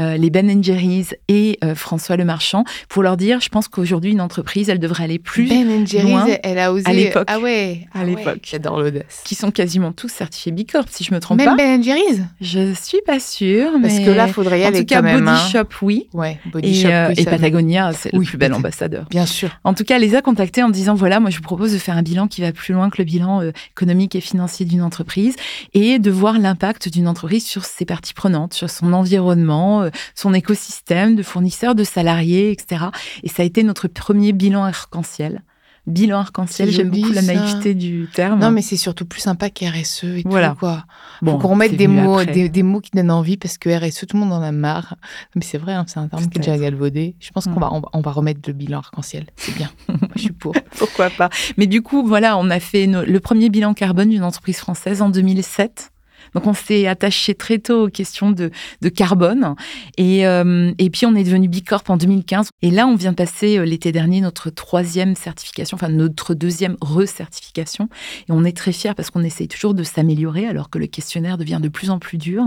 euh, 0.00 0.16
les 0.16 0.30
Ben 0.30 0.62
Jerry's 0.62 1.14
et 1.28 1.58
euh, 1.64 1.74
François 1.74 2.16
Lemarchand 2.16 2.64
pour 2.88 3.02
leur 3.02 3.16
dire, 3.16 3.40
je 3.40 3.48
pense 3.48 3.68
qu'aujourd'hui, 3.68 4.12
une 4.12 4.20
entreprise, 4.20 4.68
elle 4.68 4.78
devrait 4.78 5.04
aller 5.04 5.18
plus 5.18 5.48
Ben 5.48 5.86
Jerry's, 5.86 6.38
elle 6.42 6.58
a 6.58 6.72
osé. 6.72 6.86
À 6.86 6.92
l'époque. 6.92 7.24
Ah 7.28 7.38
ouais. 7.38 7.86
À 7.94 8.00
ah 8.00 8.04
l'époque. 8.04 8.40
J'adore 8.44 8.80
l'audace. 8.80 9.22
Qui 9.24 9.34
sont 9.34 9.50
quasiment 9.50 9.92
tous 9.92 10.08
certifiés 10.08 10.52
Bicorp, 10.52 10.86
si 10.90 11.04
je 11.04 11.14
me 11.14 11.20
trompe 11.20 11.38
Même 11.38 11.50
pas. 11.50 11.54
Même 11.54 11.80
Ben 11.80 11.82
Jerry's? 11.82 12.20
Je 12.40 12.74
suis 12.74 13.00
pas 13.06 13.20
sûre, 13.20 13.72
mais. 13.80 13.88
Parce 13.88 14.00
que 14.00 14.10
là, 14.10 14.26
faudrait 14.26 14.60
y 14.60 14.64
aller 14.64 14.78
En 14.78 14.80
tout 14.80 14.86
cas, 14.86 15.02
Body 15.02 15.24
hein. 15.26 15.36
Shop, 15.50 15.68
oui. 15.82 16.08
Ouais, 16.12 16.38
Body 16.46 16.68
et, 16.68 16.74
Shop. 16.74 16.88
Euh, 16.88 17.14
et 17.16 17.24
Patagonia, 17.24 17.92
c'est 17.92 18.12
le 18.12 18.20
plus 18.20 18.38
bel 18.38 18.52
ambassadeur. 18.52 19.06
Bien 19.10 19.26
sûr. 19.26 19.50
En 19.64 19.74
tout 19.74 19.84
cas, 19.84 19.98
les 19.98 20.14
a 20.14 20.22
contactés 20.22 20.62
en 20.62 20.70
disant 20.70 20.94
voilà, 20.94 21.20
moi, 21.20 21.30
je 21.30 21.36
vous 21.36 21.42
propose 21.42 21.72
de 21.72 21.78
faire 21.78 21.96
un 21.96 22.02
bilan 22.02 22.26
qui 22.26 22.40
va 22.40 22.52
plus 22.52 22.74
loin 22.74 22.90
que 22.90 22.98
le 22.98 23.04
bilan 23.04 23.42
euh, 23.42 23.52
économique 23.70 24.14
et 24.14 24.20
financier 24.20 24.66
d'une 24.66 24.82
entreprise 24.82 25.36
et 25.72 25.98
de 25.98 26.10
voir 26.10 26.38
l'impact 26.38 26.88
d'une 26.88 27.08
entreprise 27.08 27.46
sur 27.46 27.64
ses 27.64 27.84
parties 27.84 28.14
prenantes, 28.14 28.54
sur 28.54 28.70
son 28.70 28.92
environnement, 28.92 29.82
euh, 29.82 29.90
son 30.14 30.34
écosystème 30.34 31.14
de 31.14 31.22
fournisseurs, 31.22 31.74
de 31.74 31.84
salariés, 31.84 32.50
etc. 32.50 32.86
Et 33.22 33.28
ça 33.28 33.42
a 33.42 33.46
été 33.46 33.62
notre 33.62 33.88
premier 33.88 34.32
bilan 34.32 34.64
arc-en-ciel 34.64 35.42
bilan 35.86 36.20
arc-en-ciel. 36.20 36.70
J'aime 36.70 36.90
beaucoup 36.90 37.12
la 37.12 37.22
naïveté 37.22 37.74
du 37.74 38.08
terme. 38.12 38.40
Non, 38.40 38.50
mais 38.50 38.62
c'est 38.62 38.76
surtout 38.76 39.04
plus 39.04 39.20
sympa 39.20 39.50
qu'RSE 39.50 40.04
et 40.04 40.22
voilà. 40.24 40.50
tout, 40.50 40.56
quoi. 40.56 40.84
Bon, 41.22 41.32
Faut 41.32 41.38
qu'on 41.38 41.48
remette 41.48 41.76
des 41.76 41.88
mots, 41.88 42.24
des, 42.24 42.62
mots 42.62 42.80
qui 42.80 42.90
donnent 42.92 43.10
envie 43.10 43.36
parce 43.36 43.58
que 43.58 43.68
RSE, 43.68 44.06
tout 44.06 44.16
le 44.16 44.20
monde 44.20 44.32
en 44.32 44.42
a 44.42 44.52
marre. 44.52 44.96
Mais 45.34 45.42
c'est 45.42 45.58
vrai, 45.58 45.72
hein, 45.72 45.84
c'est 45.86 45.98
un 45.98 46.08
terme 46.08 46.28
qui 46.28 46.38
est 46.38 46.40
déjà 46.40 46.56
galvaudé. 46.56 47.16
Je 47.20 47.30
pense 47.30 47.46
qu'on 47.46 47.60
va, 47.60 47.70
on 47.92 48.00
va, 48.00 48.10
remettre 48.10 48.40
le 48.46 48.52
bilan 48.52 48.78
arc-en-ciel. 48.78 49.26
C'est 49.36 49.54
bien. 49.54 49.70
je 50.16 50.22
suis 50.22 50.32
pour. 50.32 50.54
Pourquoi 50.76 51.10
pas. 51.10 51.30
Mais 51.56 51.66
du 51.66 51.82
coup, 51.82 52.06
voilà, 52.06 52.36
on 52.38 52.50
a 52.50 52.60
fait 52.60 52.86
le 52.86 53.20
premier 53.20 53.48
bilan 53.48 53.74
carbone 53.74 54.10
d'une 54.10 54.24
entreprise 54.24 54.58
française 54.58 55.02
en 55.02 55.08
2007. 55.08 55.91
Donc 56.34 56.46
on 56.46 56.54
s'est 56.54 56.86
attaché 56.86 57.34
très 57.34 57.58
tôt 57.58 57.86
aux 57.86 57.88
questions 57.88 58.30
de, 58.30 58.50
carbone. 58.94 59.54
Et, 59.96 60.26
euh, 60.26 60.72
et 60.78 60.90
puis 60.90 61.06
on 61.06 61.14
est 61.14 61.24
devenu 61.24 61.48
Bicorp 61.48 61.84
en 61.88 61.96
2015. 61.96 62.50
Et 62.62 62.70
là, 62.70 62.86
on 62.86 62.94
vient 62.94 63.12
passer 63.12 63.58
euh, 63.58 63.64
l'été 63.64 63.92
dernier 63.92 64.20
notre 64.20 64.50
troisième 64.50 65.14
certification, 65.14 65.76
enfin 65.76 65.88
notre 65.88 66.34
deuxième 66.34 66.76
recertification. 66.80 67.88
Et 68.28 68.32
on 68.32 68.44
est 68.44 68.56
très 68.56 68.72
fiers 68.72 68.94
parce 68.94 69.10
qu'on 69.10 69.22
essaye 69.22 69.48
toujours 69.48 69.74
de 69.74 69.82
s'améliorer 69.82 70.46
alors 70.46 70.70
que 70.70 70.78
le 70.78 70.86
questionnaire 70.86 71.38
devient 71.38 71.60
de 71.62 71.68
plus 71.68 71.90
en 71.90 71.98
plus 71.98 72.18
dur. 72.18 72.44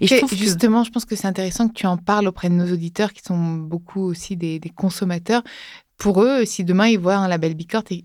Et, 0.00 0.06
je 0.06 0.16
trouve 0.16 0.34
justement, 0.34 0.84
je 0.84 0.90
pense 0.90 1.04
que 1.04 1.16
c'est 1.16 1.28
intéressant 1.28 1.68
que 1.68 1.74
tu 1.74 1.86
en 1.86 1.96
parles 1.96 2.28
auprès 2.28 2.48
de 2.48 2.54
nos 2.54 2.72
auditeurs 2.72 3.12
qui 3.12 3.22
sont 3.22 3.54
beaucoup 3.54 4.02
aussi 4.02 4.36
des, 4.36 4.58
des 4.58 4.70
consommateurs 4.70 5.42
pour 6.00 6.22
eux, 6.22 6.46
si 6.46 6.64
demain 6.64 6.88
ils 6.88 6.98
voient 6.98 7.16
un 7.16 7.28
label 7.28 7.54
Bicorp 7.54 7.84
et, 7.90 8.04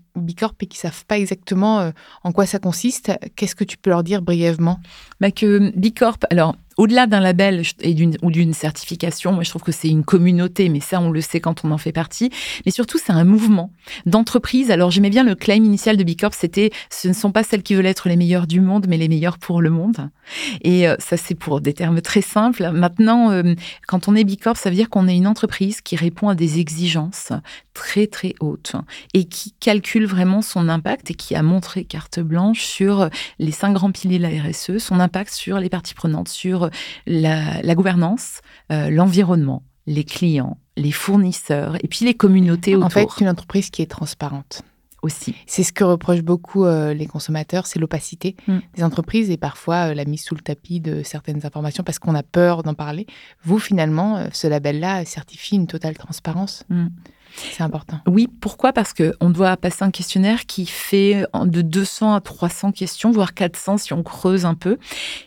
qu'ils 0.66 0.78
savent 0.78 1.04
pas 1.06 1.18
exactement 1.18 1.80
euh, 1.80 1.90
en 2.22 2.30
quoi 2.30 2.44
ça 2.44 2.58
consiste, 2.58 3.10
qu'est-ce 3.34 3.56
que 3.56 3.64
tu 3.64 3.78
peux 3.78 3.88
leur 3.88 4.04
dire 4.04 4.20
brièvement? 4.20 4.78
Bah 5.18 5.30
Que 5.30 5.72
Bicorp, 5.74 6.18
alors 6.30 6.54
au-delà 6.76 7.06
d'un 7.06 7.20
label 7.20 7.62
et 7.80 7.94
d'une, 7.94 8.16
ou 8.22 8.30
d'une 8.30 8.52
certification, 8.52 9.32
moi 9.32 9.42
je 9.42 9.50
trouve 9.50 9.62
que 9.62 9.72
c'est 9.72 9.88
une 9.88 10.04
communauté, 10.04 10.68
mais 10.68 10.80
ça 10.80 11.00
on 11.00 11.10
le 11.10 11.20
sait 11.20 11.40
quand 11.40 11.64
on 11.64 11.70
en 11.70 11.78
fait 11.78 11.92
partie. 11.92 12.30
Mais 12.64 12.72
surtout 12.72 12.98
c'est 12.98 13.12
un 13.12 13.24
mouvement 13.24 13.72
d'entreprise. 14.04 14.70
Alors 14.70 14.90
j'aimais 14.90 15.10
bien 15.10 15.24
le 15.24 15.34
claim 15.34 15.64
initial 15.64 15.96
de 15.96 16.04
Bicorp, 16.04 16.34
c'était 16.34 16.70
ce 16.90 17.08
ne 17.08 17.12
sont 17.12 17.32
pas 17.32 17.42
celles 17.42 17.62
qui 17.62 17.74
veulent 17.74 17.86
être 17.86 18.08
les 18.08 18.16
meilleures 18.16 18.46
du 18.46 18.60
monde, 18.60 18.86
mais 18.88 18.96
les 18.96 19.08
meilleures 19.08 19.38
pour 19.38 19.62
le 19.62 19.70
monde. 19.70 20.10
Et 20.62 20.88
euh, 20.88 20.96
ça 20.98 21.16
c'est 21.16 21.34
pour 21.34 21.60
des 21.60 21.72
termes 21.72 22.00
très 22.00 22.22
simples. 22.22 22.70
Maintenant, 22.72 23.30
euh, 23.30 23.54
quand 23.86 24.08
on 24.08 24.14
est 24.14 24.24
Bicorp, 24.24 24.56
ça 24.56 24.70
veut 24.70 24.76
dire 24.76 24.90
qu'on 24.90 25.08
est 25.08 25.16
une 25.16 25.26
entreprise 25.26 25.80
qui 25.80 25.96
répond 25.96 26.28
à 26.28 26.34
des 26.34 26.58
exigences 26.58 27.32
très 27.74 28.06
très 28.06 28.34
hautes 28.40 28.72
et 29.14 29.24
qui 29.24 29.52
calcule 29.60 30.06
vraiment 30.06 30.42
son 30.42 30.68
impact 30.68 31.10
et 31.10 31.14
qui 31.14 31.34
a 31.34 31.42
montré 31.42 31.84
carte 31.84 32.20
blanche 32.20 32.64
sur 32.64 33.08
les 33.38 33.52
cinq 33.52 33.72
grands 33.72 33.92
piliers 33.92 34.18
de 34.18 34.22
la 34.22 34.42
RSE, 34.42 34.78
son 34.78 35.00
impact 35.00 35.32
sur 35.32 35.58
les 35.58 35.68
parties 35.68 35.94
prenantes, 35.94 36.28
sur 36.28 36.65
la, 37.06 37.74
gouvernance, 37.74 38.40
euh, 38.72 38.90
l'environnement, 38.90 39.62
les 39.86 40.04
clients, 40.04 40.58
les 40.76 40.92
fournisseurs 40.92 41.76
et 41.82 41.88
puis 41.88 42.04
les 42.04 42.14
communautés 42.14 42.74
autour. 42.74 42.86
En 42.86 42.90
fait, 42.90 43.08
une 43.20 43.28
entreprise 43.28 43.70
qui 43.70 43.82
est 43.82 43.90
transparente. 43.90 44.62
Aussi. 45.02 45.36
C'est 45.46 45.62
ce 45.62 45.72
que 45.72 45.84
reprochent 45.84 46.22
beaucoup 46.22 46.64
euh, 46.64 46.92
les 46.92 47.06
consommateurs, 47.06 47.66
c'est 47.66 47.78
l'opacité 47.78 48.34
mm. 48.48 48.58
des 48.74 48.82
entreprises 48.82 49.30
et 49.30 49.36
parfois 49.36 49.90
euh, 49.90 49.94
la 49.94 50.04
mise 50.04 50.22
sous 50.22 50.34
le 50.34 50.40
tapis 50.40 50.80
de 50.80 51.02
certaines 51.04 51.46
informations 51.46 51.84
parce 51.84 52.00
qu'on 52.00 52.14
a 52.14 52.24
peur 52.24 52.64
d'en 52.64 52.74
parler. 52.74 53.06
Vous, 53.44 53.60
finalement, 53.60 54.26
ce 54.32 54.48
label-là 54.48 55.04
certifie 55.04 55.54
une 55.54 55.68
totale 55.68 55.96
transparence. 55.96 56.64
Mm. 56.70 56.86
C'est 57.34 57.62
important. 57.62 58.00
Oui, 58.06 58.28
pourquoi? 58.40 58.72
Parce 58.72 58.92
qu'on 58.94 59.30
doit 59.30 59.56
passer 59.56 59.84
un 59.84 59.90
questionnaire 59.90 60.46
qui 60.46 60.66
fait 60.66 61.26
de 61.34 61.62
200 61.62 62.14
à 62.14 62.20
300 62.20 62.72
questions, 62.72 63.10
voire 63.10 63.34
400 63.34 63.78
si 63.78 63.92
on 63.92 64.02
creuse 64.02 64.44
un 64.46 64.54
peu, 64.54 64.78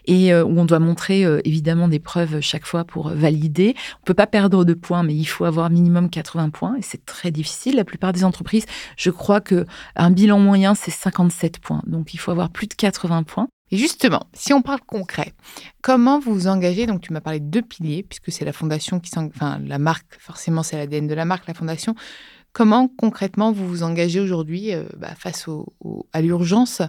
et 0.05 0.33
euh, 0.33 0.43
où 0.43 0.59
on 0.59 0.65
doit 0.65 0.79
montrer 0.79 1.25
euh, 1.25 1.39
évidemment 1.45 1.87
des 1.87 1.99
preuves 1.99 2.39
chaque 2.41 2.65
fois 2.65 2.83
pour 2.83 3.09
valider. 3.09 3.75
On 3.75 4.01
ne 4.01 4.05
peut 4.05 4.13
pas 4.13 4.27
perdre 4.27 4.65
de 4.65 4.73
points, 4.73 5.03
mais 5.03 5.15
il 5.15 5.25
faut 5.25 5.45
avoir 5.45 5.69
minimum 5.69 6.09
80 6.09 6.49
points, 6.49 6.75
et 6.77 6.81
c'est 6.81 7.05
très 7.05 7.31
difficile. 7.31 7.75
La 7.75 7.85
plupart 7.85 8.13
des 8.13 8.23
entreprises, 8.23 8.65
je 8.97 9.09
crois 9.09 9.41
que 9.41 9.65
un 9.95 10.11
bilan 10.11 10.39
moyen, 10.39 10.75
c'est 10.75 10.91
57 10.91 11.59
points. 11.59 11.81
Donc 11.85 12.13
il 12.13 12.17
faut 12.17 12.31
avoir 12.31 12.49
plus 12.49 12.67
de 12.67 12.73
80 12.73 13.23
points. 13.23 13.47
Et 13.71 13.77
justement, 13.77 14.27
si 14.33 14.53
on 14.53 14.61
parle 14.61 14.81
concret, 14.81 15.33
comment 15.81 16.19
vous 16.19 16.33
vous 16.33 16.47
engagez 16.47 16.85
Donc, 16.85 17.01
tu 17.01 17.13
m'as 17.13 17.21
parlé 17.21 17.39
de 17.39 17.45
deux 17.45 17.61
piliers, 17.61 18.03
puisque 18.03 18.31
c'est 18.31 18.45
la 18.45 18.53
fondation 18.53 18.99
qui 18.99 19.09
s'engage, 19.09 19.33
enfin, 19.35 19.59
la 19.63 19.77
marque, 19.77 20.17
forcément, 20.19 20.63
c'est 20.63 20.77
l'ADN 20.77 21.07
de 21.07 21.13
la 21.13 21.25
marque, 21.25 21.47
la 21.47 21.53
fondation. 21.53 21.95
Comment 22.51 22.87
concrètement 22.87 23.51
vous 23.51 23.67
vous 23.67 23.83
engagez 23.83 24.19
aujourd'hui 24.19 24.73
euh, 24.73 24.83
bah, 24.97 25.13
face 25.15 25.47
à 26.13 26.21
l'urgence? 26.21 26.81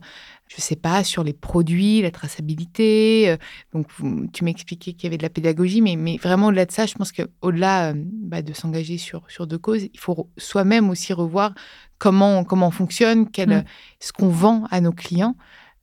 Je 0.49 0.57
ne 0.57 0.61
sais 0.63 0.77
pas, 0.77 1.05
sur 1.05 1.23
les 1.23 1.35
produits, 1.35 2.01
la 2.01 2.11
traçabilité. 2.11 3.29
Euh, 3.29 3.37
donc, 3.75 3.87
tu 4.33 4.43
m'expliquais 4.43 4.95
qu'il 4.95 5.05
y 5.05 5.07
avait 5.09 5.19
de 5.19 5.23
la 5.23 5.29
pédagogie, 5.29 5.83
mais, 5.83 5.97
mais 5.97 6.17
vraiment 6.17 6.47
au-delà 6.47 6.65
de 6.65 6.73
ça, 6.73 6.87
je 6.87 6.95
pense 6.95 7.13
qu'au-delà 7.13 7.91
euh, 7.91 7.95
bah, 7.97 8.41
de 8.41 8.55
s'engager 8.55 8.97
sur, 8.97 9.23
sur 9.29 9.47
deux 9.47 9.59
causes, 9.59 9.83
il 9.93 10.01
faut 10.01 10.31
soi-même 10.39 10.89
aussi 10.89 11.13
revoir 11.13 11.53
comment, 11.99 12.43
comment 12.43 12.69
on 12.69 12.73
fonctionne, 12.73 13.31
quel, 13.31 13.51
mmh. 13.51 13.65
ce 14.01 14.13
qu'on 14.13 14.29
vend 14.29 14.65
à 14.71 14.81
nos 14.81 14.93
clients. 14.93 15.37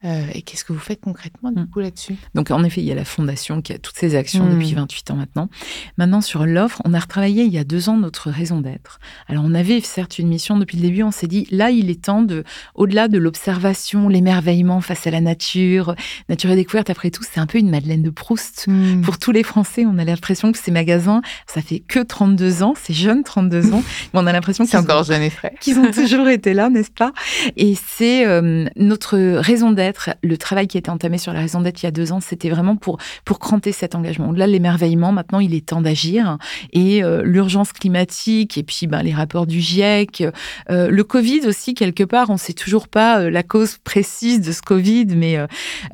Euh, 0.05 0.27
et 0.31 0.43
qu'est-ce 0.43 0.63
que 0.63 0.73
vous 0.73 0.79
faites 0.79 1.01
concrètement 1.01 1.51
du 1.51 1.63
mm. 1.63 1.69
coup 1.69 1.79
là-dessus? 1.79 2.15
Donc 2.35 2.51
en 2.51 2.63
effet, 2.63 2.81
il 2.81 2.87
y 2.87 2.91
a 2.91 2.95
la 2.95 3.03
fondation 3.03 3.63
qui 3.63 3.73
a 3.73 3.79
toutes 3.79 3.95
ces 3.97 4.13
actions 4.13 4.45
mm. 4.45 4.53
depuis 4.53 4.73
28 4.75 5.11
ans 5.11 5.15
maintenant. 5.15 5.49
Maintenant 5.97 6.21
sur 6.21 6.45
l'offre, 6.45 6.83
on 6.85 6.93
a 6.93 6.99
retravaillé 6.99 7.45
il 7.45 7.51
y 7.51 7.57
a 7.57 7.63
deux 7.63 7.89
ans 7.89 7.97
notre 7.97 8.29
raison 8.29 8.61
d'être. 8.61 8.99
Alors 9.27 9.43
on 9.43 9.55
avait 9.55 9.81
certes 9.81 10.19
une 10.19 10.27
mission 10.27 10.57
depuis 10.59 10.77
le 10.77 10.83
début, 10.83 11.01
on 11.01 11.09
s'est 11.09 11.25
dit 11.25 11.47
là 11.49 11.71
il 11.71 11.89
est 11.89 12.03
temps 12.03 12.21
de, 12.21 12.43
au-delà 12.75 13.07
de 13.07 13.17
l'observation, 13.17 14.07
l'émerveillement 14.07 14.81
face 14.81 15.07
à 15.07 15.11
la 15.11 15.19
nature, 15.19 15.95
nature 16.29 16.51
et 16.51 16.55
découverte. 16.55 16.91
Après 16.91 17.09
tout, 17.09 17.23
c'est 17.23 17.39
un 17.39 17.47
peu 17.47 17.57
une 17.57 17.71
Madeleine 17.71 18.03
de 18.03 18.11
Proust 18.11 18.65
mm. 18.67 19.01
pour 19.01 19.17
tous 19.17 19.31
les 19.31 19.41
Français. 19.41 19.83
On 19.87 19.97
a 19.97 20.05
l'impression 20.05 20.51
que 20.51 20.59
ces 20.59 20.69
magasins, 20.69 21.23
ça 21.47 21.63
fait 21.63 21.79
que 21.79 22.01
32 22.01 22.61
ans, 22.61 22.75
c'est 22.79 22.93
jeune 22.93 23.23
32 23.23 23.73
ans, 23.73 23.83
mais 24.13 24.19
on 24.19 24.27
a 24.27 24.31
l'impression 24.31 24.63
qu'ils 24.63 24.77
encore 24.77 25.05
jeune 25.05 25.23
et 25.23 25.31
frais, 25.31 25.55
qu'ils 25.59 25.79
ont 25.79 25.89
toujours 25.89 26.27
été 26.27 26.53
là, 26.53 26.69
n'est-ce 26.69 26.91
pas? 26.91 27.13
Et 27.55 27.73
c'est 27.75 28.27
euh, 28.27 28.67
notre 28.75 29.17
raison 29.17 29.71
d'être 29.71 29.86
le 30.21 30.37
travail 30.37 30.67
qui 30.67 30.77
a 30.77 30.79
été 30.79 30.89
entamé 30.89 31.17
sur 31.17 31.33
la 31.33 31.39
raison 31.39 31.61
d'être 31.61 31.81
il 31.81 31.85
y 31.85 31.87
a 31.87 31.91
deux 31.91 32.11
ans, 32.11 32.19
c'était 32.19 32.49
vraiment 32.49 32.75
pour, 32.75 32.97
pour 33.25 33.39
cranter 33.39 33.71
cet 33.71 33.95
engagement. 33.95 34.29
Au-delà 34.29 34.47
de 34.47 34.51
l'émerveillement, 34.51 35.11
maintenant, 35.11 35.39
il 35.39 35.53
est 35.53 35.65
temps 35.65 35.81
d'agir. 35.81 36.37
Et 36.73 37.03
euh, 37.03 37.23
l'urgence 37.23 37.73
climatique, 37.73 38.57
et 38.57 38.63
puis 38.63 38.87
ben, 38.87 39.01
les 39.03 39.13
rapports 39.13 39.47
du 39.47 39.59
GIEC, 39.59 40.23
euh, 40.69 40.89
le 40.89 41.03
Covid 41.03 41.47
aussi, 41.47 41.73
quelque 41.73 42.03
part, 42.03 42.29
on 42.29 42.33
ne 42.33 42.39
sait 42.39 42.53
toujours 42.53 42.87
pas 42.87 43.19
euh, 43.19 43.29
la 43.29 43.43
cause 43.43 43.77
précise 43.77 44.41
de 44.41 44.51
ce 44.51 44.61
Covid, 44.61 45.07
mais 45.15 45.37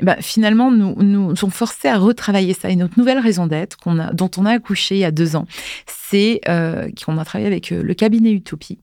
ben, 0.01 0.15
finalement, 0.19 0.71
nous 0.71 1.35
sommes 1.35 1.51
forcés 1.51 1.87
à 1.87 1.97
retravailler 1.97 2.53
ça. 2.53 2.69
Et 2.69 2.75
notre 2.75 2.97
nouvelle 2.97 3.19
raison 3.19 3.47
d'être, 3.47 3.77
dont 4.13 4.31
on 4.37 4.45
a 4.45 4.51
accouché 4.51 4.95
il 4.95 4.99
y 4.99 5.05
a 5.05 5.11
deux 5.11 5.35
ans, 5.35 5.45
c'est 5.87 6.41
qu'on 6.43 7.17
a 7.17 7.25
travaillé 7.25 7.47
avec 7.47 7.69
le 7.69 7.93
cabinet 7.93 8.31
Utopie. 8.31 8.79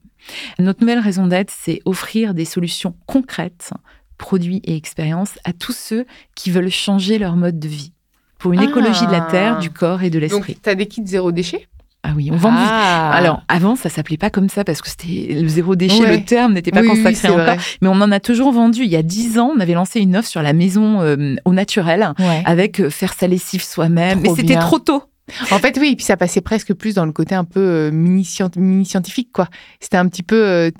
Notre 0.59 0.81
nouvelle 0.81 0.99
raison 0.99 1.27
d'être, 1.27 1.51
c'est 1.51 1.81
offrir 1.85 2.33
des 2.33 2.45
solutions 2.45 2.95
concrètes 3.05 3.71
produits 4.21 4.61
et 4.63 4.77
expériences 4.77 5.39
à 5.43 5.51
tous 5.51 5.75
ceux 5.75 6.05
qui 6.35 6.51
veulent 6.51 6.69
changer 6.69 7.17
leur 7.17 7.35
mode 7.35 7.59
de 7.59 7.67
vie 7.67 7.91
pour 8.37 8.53
une 8.53 8.61
écologie 8.61 9.05
de 9.05 9.11
la 9.11 9.21
terre, 9.21 9.59
du 9.59 9.69
corps 9.69 10.03
et 10.03 10.09
de 10.09 10.19
l'esprit. 10.19 10.53
Donc, 10.53 10.63
tu 10.63 10.69
as 10.69 10.75
des 10.75 10.85
kits 10.85 11.05
zéro 11.05 11.31
déchet? 11.31 11.67
Ah 12.03 12.13
oui, 12.15 12.29
on 12.31 12.35
vend 12.35 12.49
ah. 12.51 13.11
Alors 13.13 13.43
avant, 13.47 13.75
ça 13.75 13.89
s'appelait 13.89 14.17
pas 14.17 14.31
comme 14.31 14.49
ça 14.49 14.63
parce 14.63 14.81
que 14.81 14.89
c'était 14.89 15.39
le 15.39 15.47
zéro 15.47 15.75
déchet, 15.75 16.17
le 16.17 16.23
terme 16.23 16.53
n'était 16.53 16.71
pas 16.71 16.83
consacré 16.83 17.29
encore. 17.29 17.57
Mais 17.81 17.87
on 17.87 18.01
en 18.01 18.11
a 18.11 18.19
toujours 18.19 18.51
vendu. 18.51 18.83
Il 18.83 18.89
y 18.89 18.95
a 18.95 19.03
dix 19.03 19.37
ans, 19.37 19.51
on 19.55 19.59
avait 19.59 19.73
lancé 19.73 19.99
une 19.99 20.15
offre 20.15 20.27
sur 20.27 20.41
la 20.41 20.53
maison 20.53 21.01
euh, 21.01 21.35
au 21.45 21.53
naturel 21.53 22.13
avec 22.45 22.79
euh, 22.79 22.89
faire 22.89 23.13
sa 23.13 23.27
lessive 23.27 23.63
soi-même. 23.63 24.21
Mais 24.21 24.29
c'était 24.35 24.57
trop 24.57 24.79
tôt. 24.79 25.03
En 25.51 25.59
fait, 25.59 25.77
oui, 25.79 25.91
et 25.91 25.95
puis 25.95 26.05
ça 26.05 26.17
passait 26.17 26.41
presque 26.41 26.73
plus 26.73 26.95
dans 26.95 27.05
le 27.05 27.11
côté 27.11 27.35
un 27.35 27.43
peu 27.43 27.59
euh, 27.59 27.91
mini-scientifique, 27.91 29.31
quoi. 29.31 29.47
C'était 29.79 29.97
un 29.97 30.07
petit 30.07 30.23
peu. 30.23 30.43
Euh, 30.43 30.71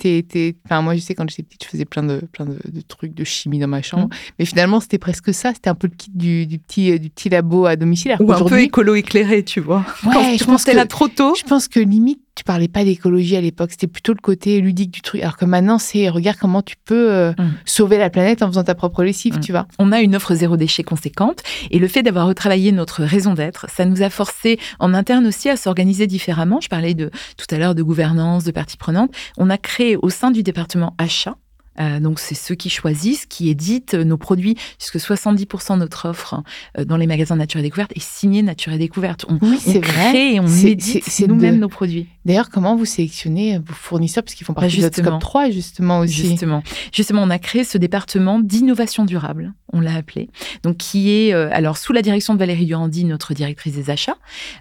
enfin, 0.66 0.82
moi, 0.82 0.96
je 0.96 1.02
sais, 1.02 1.14
quand 1.16 1.30
j'étais 1.30 1.44
petite, 1.44 1.64
je 1.64 1.70
faisais 1.70 1.86
plein 1.86 2.04
de, 2.04 2.22
plein 2.32 2.46
de, 2.46 2.58
trucs 2.88 3.14
de 3.14 3.24
chimie 3.24 3.60
dans 3.60 3.68
ma 3.68 3.82
chambre. 3.82 4.08
Mm. 4.08 4.18
Mais 4.40 4.46
finalement, 4.46 4.80
c'était 4.80 4.98
presque 4.98 5.34
ça. 5.34 5.54
C'était 5.54 5.70
un 5.70 5.76
peu 5.76 5.88
le 5.88 5.96
kit 5.96 6.12
du, 6.14 6.60
petit, 6.60 7.00
du 7.00 7.10
petit 7.10 7.30
labo 7.30 7.66
à 7.66 7.76
domicile. 7.76 8.16
Ou 8.20 8.32
un 8.32 8.44
peu 8.44 8.62
écolo 8.62 8.96
éclairé, 8.96 9.44
tu 9.44 9.60
vois. 9.60 9.86
Ouais, 10.06 10.38
je 10.38 10.44
pense 10.44 10.64
que 10.64 10.72
là 10.72 10.86
trop 10.86 11.08
tôt. 11.08 11.36
Je 11.36 11.44
pense 11.44 11.68
que 11.68 11.80
limite, 11.80 12.22
tu 12.42 12.44
parlais 12.44 12.68
pas 12.68 12.84
d'écologie 12.84 13.36
à 13.36 13.42
l'époque, 13.42 13.70
c'était 13.70 13.86
plutôt 13.86 14.14
le 14.14 14.20
côté 14.20 14.62
ludique 14.62 14.90
du 14.90 15.02
truc. 15.02 15.22
Alors 15.22 15.38
que 15.38 15.46
maintenant, 15.46 15.78
c'est 15.78 16.10
regarde 16.10 16.40
comment 16.42 16.64
tu 16.64 16.76
peux 16.86 17.12
euh, 17.12 17.34
mm. 17.34 17.52
sauver 17.66 18.00
la 18.00 18.10
planète 18.10 18.42
en 18.42 18.48
faisant 18.48 18.64
ta 18.64 18.74
propre 18.74 19.04
lessive, 19.04 19.38
mm. 19.38 19.42
tu 19.42 19.52
vois. 19.52 19.68
On 19.78 19.92
a 19.92 20.02
une 20.02 20.16
offre 20.16 20.34
zéro 20.34 20.58
déchet 20.58 20.82
conséquente 20.82 21.44
et 21.70 21.78
le 21.78 21.88
fait 21.88 22.02
d'avoir 22.02 22.26
retravaillé 22.26 22.72
notre 22.72 23.04
raison 23.04 23.36
d'être, 23.36 23.68
ça 23.70 23.86
nous 23.86 24.02
a 24.02 24.10
forcé 24.10 24.58
en 24.80 24.96
interne 24.96 25.28
aussi 25.28 25.50
à 25.50 25.56
s'organiser 25.56 26.08
différemment. 26.08 26.60
Je 26.62 26.68
parlais 26.68 26.96
de 26.96 27.12
tout 27.38 27.46
à 27.54 27.60
l'heure 27.60 27.76
de 27.76 27.84
gouvernance, 27.84 28.44
de 28.44 28.50
parties 28.50 28.78
prenantes. 28.78 29.14
On 29.38 29.52
a 29.52 29.60
créé 29.60 29.96
au 29.96 30.10
sein 30.10 30.32
du 30.32 30.42
département 30.42 30.96
achat 30.98 31.36
euh, 31.80 32.00
donc, 32.00 32.20
c'est 32.20 32.36
ceux 32.36 32.56
qui 32.56 32.70
choisissent, 32.70 33.26
qui 33.26 33.50
éditent 33.50 33.94
nos 33.94 34.18
produits, 34.18 34.56
puisque 34.78 34.98
70% 34.98 35.76
de 35.76 35.80
notre 35.80 36.10
offre 36.10 36.44
euh, 36.78 36.86
dans 36.86 36.98
les 36.98 37.08
magasins 37.08 37.36
Nature 37.36 37.60
et 37.60 37.64
Découverte 37.64 37.92
est 37.96 38.04
signée 38.04 38.42
Nature 38.42 38.74
et 38.74 38.78
Découverte. 38.78 39.26
On, 39.30 39.38
oui, 39.42 39.58
c'est 39.60 39.80
vrai. 39.80 40.34
et 40.34 40.40
on 40.40 40.48
édite 40.48 41.28
nous-mêmes 41.28 41.60
nos 41.60 41.70
produits. 41.70 42.08
D'ailleurs, 42.26 42.50
comment 42.50 42.76
vous 42.76 42.86
sélectionnez 42.86 43.58
vos 43.58 43.74
fournisseurs, 43.74 44.24
parce 44.24 44.36
qu'ils 44.36 44.46
font 44.46 44.54
partie 44.54 44.82
bah, 44.82 44.90
de 44.90 44.96
scope 44.96 45.20
3, 45.20 45.50
justement, 45.50 46.00
aussi 46.00 46.14
Justement. 46.14 46.62
Justement, 46.94 47.24
on 47.24 47.30
a 47.30 47.40
créé 47.40 47.64
ce 47.64 47.78
département 47.78 48.40
d'innovation 48.40 49.06
durable, 49.06 49.54
on 49.74 49.80
l'a 49.80 49.96
appelé, 49.96 50.30
donc 50.64 50.78
qui 50.78 51.12
est, 51.12 51.34
euh, 51.34 51.50
alors, 51.52 51.78
sous 51.78 51.94
la 51.94 52.02
direction 52.02 52.34
de 52.34 52.40
Valérie 52.40 52.66
Durandi, 52.66 53.06
notre 53.06 53.34
directrice 53.34 53.74
des 53.74 53.90
achats. 53.90 54.18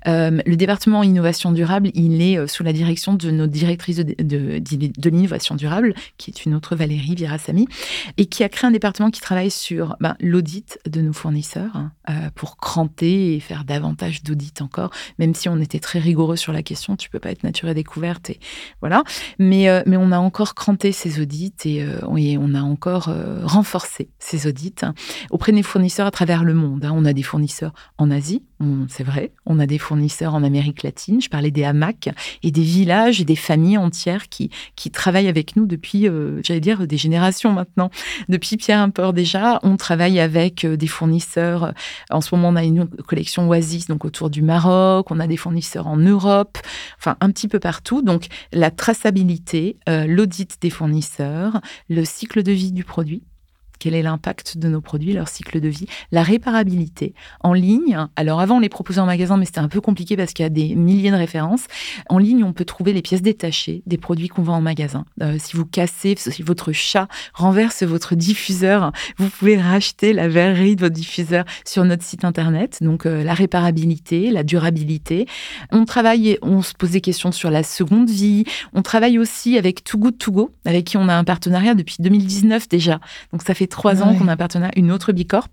le 0.07 0.55
département 0.55 1.03
innovation 1.03 1.53
durable, 1.53 1.91
il 1.95 2.23
est 2.23 2.47
sous 2.47 2.63
la 2.63 2.73
direction 2.73 3.15
de 3.15 3.31
notre 3.31 3.53
directrice 3.53 3.97
de, 3.97 4.15
de, 4.23 4.59
de 4.59 5.11
l'innovation 5.11 5.55
durable, 5.55 5.95
qui 6.17 6.31
est 6.31 6.45
une 6.45 6.55
autre 6.55 6.77
Valérie 6.77 7.00
Et 8.17 8.27
qui 8.27 8.45
a 8.45 8.49
créé 8.49 8.69
un 8.69 8.71
département 8.71 9.11
qui 9.11 9.21
travaille 9.21 9.51
sur 9.51 9.97
ben, 10.01 10.17
l'audit 10.21 10.79
de 10.87 11.01
nos 11.01 11.13
fournisseurs 11.13 11.75
hein, 11.75 11.93
euh, 12.09 12.31
pour 12.35 12.57
cranter 12.57 13.35
et 13.35 13.41
faire 13.41 13.65
davantage 13.65 14.23
d'audits 14.23 14.55
encore, 14.61 14.91
même 15.19 15.35
si 15.35 15.49
on 15.49 15.59
était 15.59 15.79
très 15.79 15.99
rigoureux 15.99 16.37
sur 16.37 16.53
la 16.53 16.63
question, 16.63 16.97
tu 16.97 17.11
peux 17.11 17.19
pas 17.19 17.31
être 17.31 17.45
nature 17.45 17.69
et 17.69 17.75
découverte, 17.75 18.31
et 18.31 18.41
voilà. 18.81 19.03
Mais, 19.39 19.69
euh, 19.69 19.83
mais 19.87 19.97
on 19.97 20.13
a 20.13 20.19
encore 20.19 20.55
cranté 20.55 20.93
ces 20.93 21.21
audits 21.21 21.55
et, 21.65 21.83
euh, 21.83 21.99
on 22.03 22.55
a 22.55 22.63
encore 22.63 23.11
renforcé 23.45 24.11
ces 24.19 24.47
audits 24.47 24.75
hein, 24.83 24.95
auprès 25.31 25.53
des 25.53 25.63
fournisseurs 25.63 26.07
à 26.07 26.11
travers 26.11 26.45
le 26.45 26.55
monde. 26.55 26.85
Hein. 26.85 26.93
On 26.95 27.05
a 27.05 27.13
des 27.13 27.23
fournisseurs 27.23 27.73
en 27.99 28.11
Asie, 28.11 28.43
c'est 28.89 29.05
vrai, 29.05 29.33
on 29.47 29.59
a 29.59 29.67
des 29.67 29.79
fournisseurs 29.79 30.35
en 30.35 30.43
Amérique 30.43 30.83
latine, 30.83 31.21
je 31.21 31.29
parlais 31.29 31.51
des 31.51 31.65
hamacs 31.65 32.11
et 32.43 32.51
des 32.51 32.63
villages 32.63 33.21
et 33.21 33.25
des 33.25 33.37
familles 33.37 33.79
entières 33.79 34.29
qui, 34.29 34.51
qui 34.77 34.91
travaillent 34.91 35.29
avec 35.29 35.57
nous 35.57 35.67
depuis, 35.67 36.09
j'allais 36.43 36.61
dire, 36.61 36.87
des 36.87 36.97
générations 36.97 37.53
maintenant. 37.53 37.91
Depuis 38.29 38.57
Pierre 38.57 38.81
Import 38.81 39.13
déjà, 39.13 39.59
on 39.63 39.77
travaille 39.77 40.21
avec 40.21 40.65
euh, 40.65 40.77
des 40.77 40.87
fournisseurs. 40.87 41.73
En 42.11 42.21
ce 42.21 42.35
moment, 42.35 42.49
on 42.49 42.57
a 42.57 42.65
une 42.65 42.87
collection 42.87 43.49
Oasis, 43.49 43.87
donc 43.87 44.05
autour 44.05 44.31
du 44.31 44.43
Maroc. 44.43 45.11
On 45.11 45.21
a 45.21 45.27
des 45.27 45.37
fournisseurs 45.37 45.87
en 45.87 45.97
Europe, 45.97 46.59
enfin 46.99 47.17
un 47.21 47.31
petit 47.31 47.49
peu 47.49 47.59
partout. 47.59 48.03
Donc 48.03 48.27
la 48.53 48.71
traçabilité, 48.71 49.79
euh, 49.89 50.07
l'audit 50.07 50.57
des 50.61 50.71
fournisseurs, 50.71 51.61
le 51.89 52.05
cycle 52.05 52.43
de 52.43 52.53
vie 52.53 52.73
du 52.73 52.85
produit 52.85 53.23
quel 53.81 53.95
est 53.95 54.03
l'impact 54.03 54.59
de 54.59 54.69
nos 54.69 54.81
produits, 54.81 55.13
leur 55.13 55.27
cycle 55.27 55.61
de 55.61 55.69
vie, 55.69 55.87
la 56.13 56.23
réparabilité 56.23 57.15
en 57.41 57.53
ligne? 57.53 58.07
Alors 58.15 58.41
avant, 58.41 58.59
on 58.59 58.61
les 58.61 58.69
proposait 58.69 59.01
en 59.01 59.07
magasin, 59.07 59.37
mais 59.37 59.47
c'était 59.47 59.59
un 59.59 59.69
peu 59.69 59.81
compliqué 59.81 60.17
parce 60.17 60.33
qu'il 60.33 60.45
y 60.45 60.47
a 60.47 60.51
des 60.51 60.77
milliers 60.77 61.11
de 61.11 61.17
références. 61.17 61.65
En 62.09 62.19
ligne, 62.19 62.45
on 62.45 62.53
peut 62.53 62.65
trouver 62.65 62.93
les 62.93 63.03
pièces 63.03 63.23
détachées 63.23 63.83
des 63.87 63.99
produits 63.99 64.29
qu'on 64.29 64.43
vend 64.43 64.57
en 64.57 64.61
magasin. 64.61 65.05
Euh, 65.23 65.37
si 65.39 65.57
vous 65.57 65.67
cassez, 65.67 66.15
si 66.17 66.43
votre 66.43 66.73
chat 66.73 67.09
renverse 67.35 67.83
votre 67.83 68.15
diffuseur, 68.15 68.93
vous 69.19 69.29
pouvez 69.29 69.57
racheter 69.61 70.13
la 70.13 70.29
verrerie 70.29 70.77
de 70.77 70.81
votre 70.81 70.95
diffuseur 70.95 71.45
sur 71.65 71.85
notre 71.85 72.05
site 72.05 72.25
internet. 72.25 72.79
Donc 72.83 73.07
euh, 73.07 73.25
la 73.25 73.35
réparabilité, 73.35 74.31
la 74.31 74.43
durabilité. 74.43 75.27
On 75.71 75.85
travaille, 75.85 76.39
on 76.43 76.63
se 76.63 76.75
pose 76.75 76.91
des 76.91 77.01
questions 77.01 77.33
sur 77.33 77.51
la 77.51 77.63
seconde 77.63 78.11
vie. 78.11 78.45
On 78.73 78.83
travaille 78.83 79.19
aussi 79.19 79.57
avec 79.57 79.85
Too 79.85 79.99
Good 79.99 80.19
To 80.19 80.33
Go, 80.33 80.55
avec 80.65 80.85
qui 80.85 80.97
on 80.97 81.09
a 81.09 81.15
un 81.15 81.25
partenariat 81.25 81.75
depuis 81.75 81.97
2019 82.01 82.69
déjà. 82.69 83.01
Donc 83.33 83.43
ça 83.43 83.55
fait 83.55 83.67
trois 83.71 84.03
ans 84.03 84.15
qu'on 84.15 84.29
a 84.29 84.33
appartenu 84.33 84.67
à 84.67 84.71
une 84.77 84.93
autre 84.93 85.13
Bicorp 85.13 85.49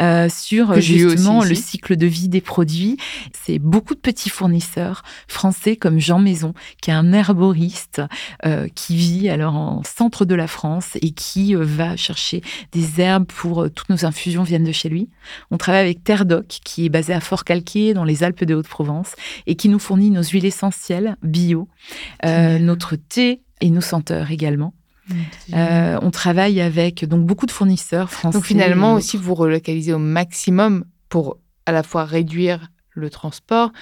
euh, 0.00 0.28
sur 0.28 0.78
justement 0.80 1.42
le 1.42 1.54
cycle 1.54 1.96
de 1.96 2.06
vie 2.06 2.28
des 2.28 2.40
produits. 2.40 2.98
C'est 3.32 3.58
beaucoup 3.58 3.94
de 3.94 4.00
petits 4.00 4.28
fournisseurs 4.28 5.02
français 5.28 5.76
comme 5.76 5.98
Jean 5.98 6.18
Maison, 6.18 6.52
qui 6.82 6.90
est 6.90 6.94
un 6.94 7.12
herboriste 7.12 8.02
euh, 8.44 8.68
qui 8.74 8.96
vit 8.96 9.28
alors 9.28 9.54
en 9.54 9.82
centre 9.84 10.24
de 10.24 10.34
la 10.34 10.46
France 10.46 10.96
et 11.00 11.12
qui 11.12 11.56
euh, 11.56 11.64
va 11.64 11.96
chercher 11.96 12.42
des 12.72 13.00
herbes 13.00 13.26
pour 13.26 13.70
toutes 13.70 13.88
nos 13.88 14.04
infusions 14.04 14.42
viennent 14.42 14.64
de 14.64 14.72
chez 14.72 14.88
lui. 14.88 15.08
On 15.50 15.56
travaille 15.56 15.82
avec 15.82 16.04
Terre 16.04 16.26
Doc, 16.26 16.46
qui 16.64 16.86
est 16.86 16.90
basé 16.90 17.14
à 17.14 17.20
Fort-Calquier 17.20 17.94
dans 17.94 18.04
les 18.04 18.22
Alpes 18.22 18.44
de 18.44 18.54
Haute-Provence 18.54 19.12
et 19.46 19.54
qui 19.54 19.68
nous 19.68 19.78
fournit 19.78 20.10
nos 20.10 20.22
huiles 20.22 20.44
essentielles 20.44 21.16
bio, 21.22 21.68
notre 22.22 22.96
thé 22.96 23.40
et 23.60 23.70
nos 23.70 23.80
senteurs 23.80 24.30
également. 24.30 24.74
Euh, 25.52 25.98
on 26.02 26.10
travaille 26.10 26.60
avec 26.60 27.04
donc 27.04 27.26
beaucoup 27.26 27.46
de 27.46 27.50
fournisseurs 27.50 28.10
français. 28.10 28.38
Donc 28.38 28.46
finalement 28.46 28.94
aussi 28.94 29.16
vous 29.16 29.34
relocalisez 29.34 29.92
au 29.92 29.98
maximum 29.98 30.84
pour 31.08 31.38
à 31.66 31.72
la 31.72 31.82
fois 31.82 32.04
réduire 32.04 32.70
le 32.90 33.10
transport 33.10 33.72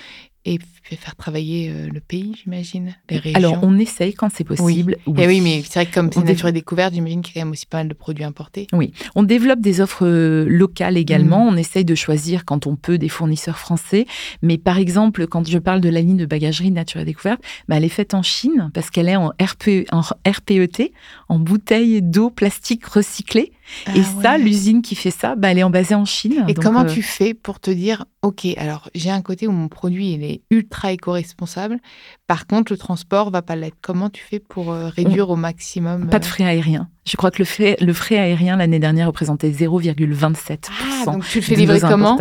et 0.45 0.59
faire 0.97 1.17
travailler 1.17 1.71
euh, 1.71 1.89
le 1.93 2.01
pays, 2.01 2.35
j'imagine, 2.43 2.95
les 3.09 3.19
régions. 3.19 3.37
Alors, 3.37 3.59
on 3.63 3.79
essaye 3.79 4.13
quand 4.13 4.29
c'est 4.33 4.45
possible. 4.45 4.97
Oui. 5.07 5.23
Et 5.23 5.27
oui, 5.27 5.41
mais 5.41 5.63
c'est 5.63 5.81
vrai 5.81 5.87
que 5.87 5.95
comme 5.95 6.11
c'est 6.13 6.23
nature 6.25 6.49
et 6.49 6.53
découverte, 6.53 6.95
j'imagine 6.95 7.23
qu'il 7.23 7.37
y 7.37 7.39
a 7.39 7.43
quand 7.43 7.47
même 7.47 7.53
aussi 7.53 7.67
pas 7.67 7.79
mal 7.79 7.89
de 7.89 7.95
produits 7.95 8.25
importés. 8.25 8.67
Oui, 8.73 8.93
on 9.15 9.23
développe 9.23 9.61
des 9.61 9.81
offres 9.81 10.07
euh, 10.07 10.45
locales 10.49 10.97
également. 10.97 11.45
Mm. 11.45 11.55
On 11.55 11.57
essaye 11.57 11.85
de 11.85 11.95
choisir 11.95 12.45
quand 12.45 12.67
on 12.67 12.77
peut 12.77 12.99
des 12.99 13.09
fournisseurs 13.09 13.59
français. 13.59 14.07
Mais 14.43 14.59
par 14.59 14.79
exemple, 14.79 15.27
quand 15.27 15.49
je 15.49 15.59
parle 15.59 15.81
de 15.81 15.89
la 15.89 16.01
ligne 16.01 16.17
de 16.17 16.27
bagagerie 16.27 16.73
nature 16.73 17.01
et 17.01 17.05
découverte, 17.05 17.41
bah, 17.69 17.77
elle 17.77 17.85
est 17.85 17.89
faite 17.89 18.15
en 18.15 18.23
Chine 18.23 18.71
parce 18.75 18.91
qu'elle 18.91 19.09
est 19.09 19.17
en, 19.17 19.29
RP, 19.41 19.87
en 19.93 20.01
RPET, 20.01 20.93
en 21.29 21.39
bouteille 21.39 22.03
d'eau 22.03 22.31
plastique 22.31 22.85
recyclée. 22.85 23.53
Ah 23.87 23.97
et 23.97 24.03
ça, 24.03 24.39
l'usine 24.39 24.83
qui 24.83 24.95
fait 24.95 25.11
ça, 25.11 25.35
bah, 25.37 25.51
elle 25.51 25.59
est 25.59 25.63
en 25.63 25.71
basée 25.71 25.95
en 25.95 26.05
Chine. 26.05 26.45
Et 26.49 26.55
comment 26.55 26.83
euh, 26.83 26.93
tu 26.93 27.03
fais 27.03 27.35
pour 27.35 27.61
te 27.61 27.71
dire, 27.71 28.05
OK, 28.23 28.47
alors 28.57 28.89
j'ai 28.95 29.11
un 29.11 29.23
côté 29.23 29.47
où 29.47 29.53
mon 29.53 29.69
produit 29.69 30.13
il 30.13 30.25
est 30.25 30.43
ultra 30.51 30.93
éco-responsable, 30.93 31.79
par 32.27 32.47
contre 32.47 32.73
le 32.73 32.79
transport 32.79 33.31
va 33.31 33.43
pas 33.43 33.57
l'être. 33.57 33.77
Comment 33.81 34.11
tu 34.11 34.23
fais 34.23 34.39
pour 34.39 34.73
euh, 34.73 34.89
réduire 34.89 35.31
au 35.31 35.37
maximum 35.37 36.09
Pas 36.09 36.19
de 36.19 36.25
euh, 36.25 36.29
frais 36.29 36.45
aériens. 36.45 36.89
Je 37.05 37.17
crois 37.17 37.31
que 37.31 37.39
le 37.39 37.45
frais, 37.45 37.77
le 37.81 37.93
frais 37.93 38.19
aérien 38.19 38.57
l'année 38.57 38.79
dernière 38.79 39.07
représentait 39.07 39.51
0,27%. 39.51 40.59
Ah, 40.71 41.05
donc 41.07 41.27
tu 41.27 41.39
le 41.39 41.45
fais 41.45 41.55
livrer 41.55 41.81
comment? 41.81 42.19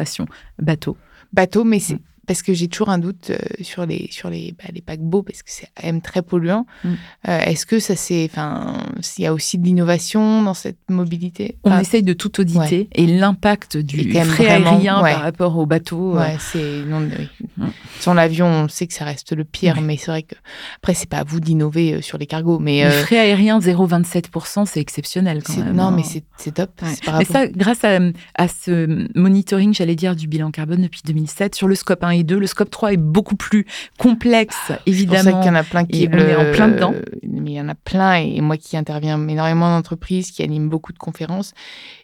Bateau. 0.60 0.97
Bateau, 1.34 1.63
mais 1.63 1.80
c'est 1.80 1.95
mm 1.95 1.99
parce 2.27 2.43
que 2.43 2.53
j'ai 2.53 2.67
toujours 2.67 2.89
un 2.89 2.99
doute 2.99 3.31
euh, 3.31 3.38
sur 3.62 3.86
les 3.86 4.07
sur 4.12 4.29
les, 4.29 4.53
bah, 4.57 4.69
les 4.73 4.81
paquebots 4.81 5.23
parce 5.23 5.41
que 5.41 5.49
c'est 5.49 5.67
quand 5.75 5.86
même 5.86 6.01
très 6.01 6.21
polluant. 6.21 6.65
Mm. 6.84 6.89
Euh, 7.27 7.39
est-ce 7.41 7.65
que 7.65 7.79
ça 7.79 7.95
c'est 7.95 8.27
enfin 8.31 8.77
s'il 9.01 9.23
y 9.23 9.27
a 9.27 9.34
aussi 9.34 9.57
de 9.57 9.65
l'innovation 9.65 10.43
dans 10.43 10.53
cette 10.53 10.89
mobilité? 10.89 11.57
On 11.63 11.77
essaye 11.79 12.03
de 12.03 12.13
tout 12.13 12.39
auditer 12.39 12.89
et 12.91 13.07
l'impact 13.07 13.77
du 13.77 14.13
frais 14.13 14.47
aérien 14.47 15.01
par 15.01 15.21
rapport 15.21 15.57
au 15.57 15.65
bateau. 15.65 16.15
Euh, 16.15 16.19
ouais, 16.19 16.38
c'est 16.39 16.84
non 16.86 16.99
mm. 16.99 17.67
Sur 17.99 18.13
l'avion, 18.13 18.47
on 18.47 18.67
sait 18.67 18.88
que 18.88 18.93
ça 18.93 19.05
reste 19.05 19.34
le 19.34 19.43
pire, 19.43 19.81
mais 19.81 19.97
c'est 19.97 20.12
vrai 20.12 20.23
que 20.23 20.36
après 20.77 20.93
c'est 20.93 21.10
pas 21.10 21.17
à 21.17 21.23
vous 21.23 21.39
d'innover 21.39 22.01
sur 22.01 22.17
les 22.17 22.27
cargos. 22.27 22.60
Mais 22.60 22.84
le 22.84 22.91
frais 22.91 23.19
aérien 23.19 23.60
0,27%, 23.60 24.65
c'est 24.65 24.79
exceptionnel 24.79 25.41
quand 25.43 25.57
même. 25.57 25.75
Non, 25.75 25.86
hein. 25.86 25.91
mais 25.95 26.03
c'est 26.03 26.51
top. 26.51 26.69
Mais 27.17 27.25
ça, 27.25 27.47
grâce 27.47 27.84
à, 27.84 27.99
à 28.36 28.47
ce 28.47 29.07
monitoring, 29.17 29.73
j'allais 29.73 29.95
dire 29.95 30.15
du 30.15 30.27
bilan 30.27 30.51
carbone 30.51 30.81
depuis 30.81 31.01
2007 31.05 31.55
sur 31.55 31.67
le 31.67 31.75
scope 31.75 32.03
1 32.03 32.11
et 32.12 32.24
2. 32.24 32.39
Le 32.39 32.47
scope 32.47 32.69
3 32.69 32.93
est 32.93 32.97
beaucoup 32.97 33.36
plus 33.36 33.65
complexe, 33.97 34.71
évidemment. 34.86 35.24
C'est 35.24 35.32
pour 35.32 35.39
ça 35.39 35.43
qu'il 35.43 35.52
y 35.52 35.56
en 35.56 35.60
a 35.60 35.63
plein 35.63 35.86
qui 35.86 36.08
le... 36.08 36.38
en 36.38 36.52
plein 36.52 36.67
dedans. 36.67 36.93
Mais 37.24 37.52
il 37.52 37.56
y 37.56 37.62
en 37.62 37.69
a 37.69 37.76
plein, 37.76 38.15
et 38.15 38.41
moi 38.41 38.58
qui 38.58 38.78
interviens 38.78 39.28
énormément 39.28 39.69
d'entreprises, 39.69 40.32
qui 40.32 40.43
anime 40.43 40.69
beaucoup 40.69 40.93
de 40.93 40.97
conférences, 40.97 41.54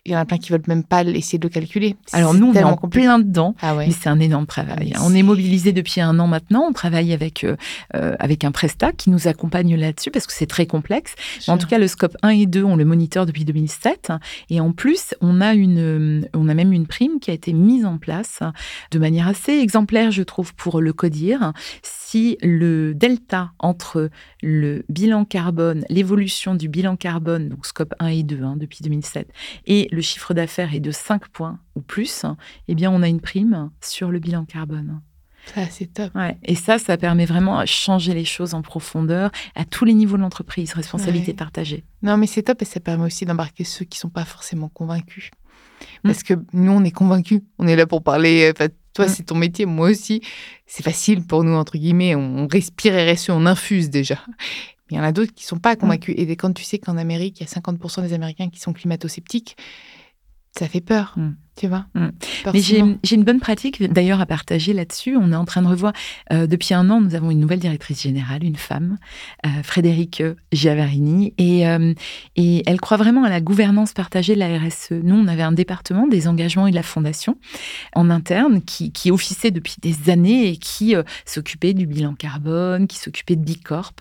il 0.06 0.14
y 0.14 0.16
en 0.16 0.20
a 0.20 0.26
plein 0.26 0.38
qui 0.38 0.52
veulent 0.52 0.62
même 0.68 0.84
pas 0.84 1.04
essayer 1.04 1.38
de 1.38 1.48
le 1.48 1.52
calculer. 1.52 1.96
Alors 2.14 2.34
nous, 2.34 2.48
on 2.48 2.54
est 2.54 2.64
en 2.64 2.78
plein 2.78 3.20
dedans, 3.20 3.56
ah 3.62 3.76
mais 3.76 3.92
c'est 3.92 4.10
un 4.10 4.20
énorme 4.20 4.46
travail. 4.46 4.94
Hein. 4.96 5.02
On 5.04 5.14
est 5.14 5.24
mobilisé 5.24 5.74
depuis 5.74 6.02
un 6.02 6.18
an 6.20 6.28
maintenant. 6.28 6.66
On 6.70 6.74
travaille 6.74 7.14
avec, 7.14 7.46
avec 7.94 8.44
un 8.44 8.52
Presta 8.52 8.92
qui 8.92 9.10
nous 9.10 9.28
accompagne 9.28 9.76
là-dessus 9.76 10.12
parce 10.12 10.28
que 10.28 10.34
c'est 10.34 10.48
très 10.48 10.66
complexe. 10.66 11.16
en 11.48 11.58
tout 11.58 11.68
cas, 11.68 11.78
le 11.78 11.88
scope 11.88 12.16
1 12.24 12.30
et 12.30 12.46
2, 12.46 12.64
on 12.64 12.76
le 12.76 12.86
moniteur 12.86 13.26
depuis 13.26 13.46
2007. 13.46 14.12
Et 14.50 14.60
en 14.60 14.72
plus, 14.72 15.16
on 15.22 15.42
a, 15.42 15.54
une, 15.54 16.28
on 16.34 16.50
a 16.50 16.54
même 16.54 16.74
une 16.74 16.88
prime 16.88 17.20
qui 17.20 17.32
a 17.32 17.34
été 17.34 17.54
mise 17.54 17.86
en 17.86 17.98
place 17.98 18.40
de 18.92 19.00
manière 19.00 19.28
assez 19.28 19.54
exemplaire, 19.54 19.97
je 20.12 20.24
trouve, 20.24 20.54
pour 20.56 20.82
le 20.82 20.94
CODIR. 20.94 21.54
Si 21.82 22.38
le 22.42 22.94
delta 22.94 23.52
entre 23.60 24.10
le 24.42 24.84
bilan 24.90 25.26
carbone, 25.26 25.84
l'évolution 25.90 26.56
du 26.56 26.70
bilan 26.70 26.96
carbone, 26.96 27.50
donc 27.50 27.66
scope 27.66 27.94
1 28.00 28.08
et 28.08 28.24
2 28.24 28.44
hein, 28.44 28.56
depuis 28.58 28.80
2007, 28.82 29.30
et 29.66 29.88
le 29.92 30.02
chiffre 30.02 30.34
d'affaires 30.34 30.74
est 30.74 30.80
de 30.80 30.92
5 30.92 31.28
points 31.30 31.60
ou 31.76 31.82
plus, 31.82 32.26
eh 32.68 32.76
bien, 32.76 32.92
on 32.92 33.02
a 33.02 33.08
une 33.08 33.22
prime 33.22 33.72
sur 33.82 34.10
le 34.10 34.20
bilan 34.20 34.46
carbone. 34.46 35.02
Ça, 35.54 35.62
c'est 35.70 35.94
top. 35.94 36.12
Et 36.44 36.56
ça, 36.56 36.78
ça 36.78 36.98
permet 36.98 37.26
vraiment 37.26 37.62
de 37.62 37.66
changer 37.66 38.14
les 38.14 38.26
choses 38.26 38.54
en 38.54 38.62
profondeur 38.62 39.32
à 39.56 39.66
tous 39.66 39.86
les 39.86 39.94
niveaux 39.94 40.18
de 40.18 40.22
l'entreprise, 40.22 40.74
responsabilité 40.74 41.34
partagée. 41.34 41.86
Non, 42.02 42.18
mais 42.18 42.28
c'est 42.28 42.44
top 42.44 42.62
et 42.62 42.66
ça 42.66 42.80
permet 42.80 43.06
aussi 43.06 43.26
d'embarquer 43.26 43.64
ceux 43.64 43.86
qui 43.86 43.98
ne 43.98 44.02
sont 44.02 44.10
pas 44.10 44.26
forcément 44.26 44.70
convaincus. 44.70 45.32
Mm. 46.04 46.08
Parce 46.08 46.24
que 46.24 46.34
nous, 46.54 46.72
on 46.72 46.84
est 46.84 46.92
convaincus. 46.92 47.42
On 47.60 47.68
est 47.68 47.76
là 47.76 47.88
pour 47.88 48.04
parler. 48.04 48.52
Toi, 48.98 49.06
mm. 49.06 49.10
c'est 49.10 49.24
ton 49.24 49.36
métier, 49.36 49.68
moi 49.68 49.92
aussi. 49.92 50.22
C'est 50.66 50.82
facile 50.82 51.22
pour 51.22 51.44
nous, 51.44 51.54
entre 51.54 51.78
guillemets. 51.78 52.16
On, 52.16 52.48
respire 52.48 52.96
RSE, 52.96 53.30
on 53.30 53.46
infuse 53.46 53.92
déjà. 53.92 54.20
Mais 54.28 54.36
il 54.92 54.98
y 54.98 55.00
en 55.00 55.04
a 55.04 55.12
d'autres 55.12 55.34
qui 55.36 55.44
ne 55.44 55.50
sont 55.50 55.60
pas 55.60 55.76
mm. 55.76 55.78
convaincus. 55.78 56.16
Et 56.18 56.36
quand 56.36 56.52
tu 56.52 56.64
sais 56.64 56.80
qu'en 56.80 56.98
Amérique, 56.98 57.40
il 57.40 57.44
y 57.44 57.46
a 57.46 57.60
50% 57.62 58.02
des 58.02 58.14
Américains 58.14 58.50
qui 58.50 58.60
sont 58.60 58.74
climato-sceptiques, 58.74 59.56
ça 60.58 60.68
fait 60.68 60.82
peur. 60.82 61.16
Tu 61.58 61.68
vois 61.68 61.86
mm. 61.96 62.10
Mais 62.54 62.62
j'ai 62.62 63.16
une 63.16 63.24
bonne 63.24 63.40
pratique 63.40 63.82
d'ailleurs 63.92 64.22
à 64.22 64.28
partager 64.28 64.74
là-dessus. 64.74 65.18
On 65.18 65.32
est 65.32 65.36
en 65.36 65.46
train 65.46 65.64
de 65.64 65.68
revoir. 65.68 65.92
Euh, 66.32 66.46
depuis 66.46 66.76
un 66.76 66.90
an, 66.92 67.02
nous 67.02 67.16
avons 67.16 67.32
une 67.32 67.40
nouvelle 67.40 67.60
directrice 67.60 68.04
générale, 68.04 68.44
une 68.44 68.56
femme, 68.56 68.98
euh, 69.46 69.64
Frédéric 69.64 70.22
Giavarini, 70.52 71.34
et, 71.40 71.68
euh, 71.68 71.94
et 72.36 72.62
elle 72.68 72.80
croit 72.80 72.98
vraiment 72.98 73.24
à 73.24 73.30
la 73.30 73.42
gouvernance 73.42 73.94
partagée 73.94 74.36
de 74.36 74.40
la 74.40 74.56
RSE. 74.60 74.92
Nous, 74.92 75.16
on 75.16 75.28
avait 75.28 75.42
un 75.42 75.52
département 75.52 76.08
des 76.08 76.28
engagements 76.28 76.68
et 76.68 76.72
de 76.72 76.76
la 76.76 76.84
fondation 76.84 77.38
en 77.96 78.12
interne 78.12 78.62
qui, 78.62 78.92
qui 78.92 79.10
officiait 79.10 79.52
depuis 79.52 79.76
des 79.82 80.12
années 80.12 80.50
et 80.50 80.58
qui 80.58 80.94
s'occupait 81.26 81.74
du 81.74 81.88
bilan 81.88 82.14
carbone, 82.14 82.86
qui 82.88 82.98
s'occupait 82.98 83.36
de 83.36 83.44
Bicorp. 83.44 83.94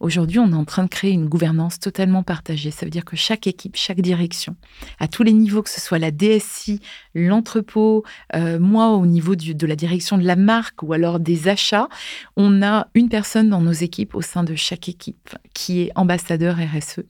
Aujourd'hui, 0.00 0.40
on 0.40 0.50
est 0.50 0.54
en 0.54 0.64
train 0.64 0.82
de 0.82 0.88
créer 0.88 1.12
une 1.12 1.28
gouvernance 1.28 1.78
totalement 1.78 2.24
partagée. 2.24 2.72
Ça 2.72 2.84
veut 2.84 2.90
dire 2.90 3.04
que 3.04 3.16
chaque 3.16 3.46
équipe, 3.46 3.76
chaque 3.76 4.00
direction, 4.00 4.56
à 4.98 5.06
tous 5.06 5.22
les 5.22 5.32
niveaux, 5.32 5.62
que 5.62 5.70
ce 5.70 5.80
soit 5.80 6.00
la 6.00 6.10
DSI, 6.10 6.80
l'entrepôt, 7.14 8.04
euh, 8.34 8.58
moi 8.58 8.90
au 8.90 9.06
niveau 9.06 9.34
de 9.36 9.66
la 9.66 9.76
direction 9.76 10.18
de 10.18 10.24
la 10.24 10.36
marque 10.36 10.82
ou 10.82 10.92
alors 10.92 11.20
des 11.20 11.48
achats, 11.48 11.88
on 12.36 12.62
a 12.62 12.88
une 12.94 13.08
personne 13.08 13.48
dans 13.48 13.60
nos 13.60 13.72
équipes 13.72 14.14
au 14.14 14.22
sein 14.22 14.44
de 14.44 14.54
chaque 14.54 14.88
équipe 14.88 15.36
qui 15.54 15.82
est 15.82 15.92
ambassadeur 15.94 16.56
RSE 16.56 17.00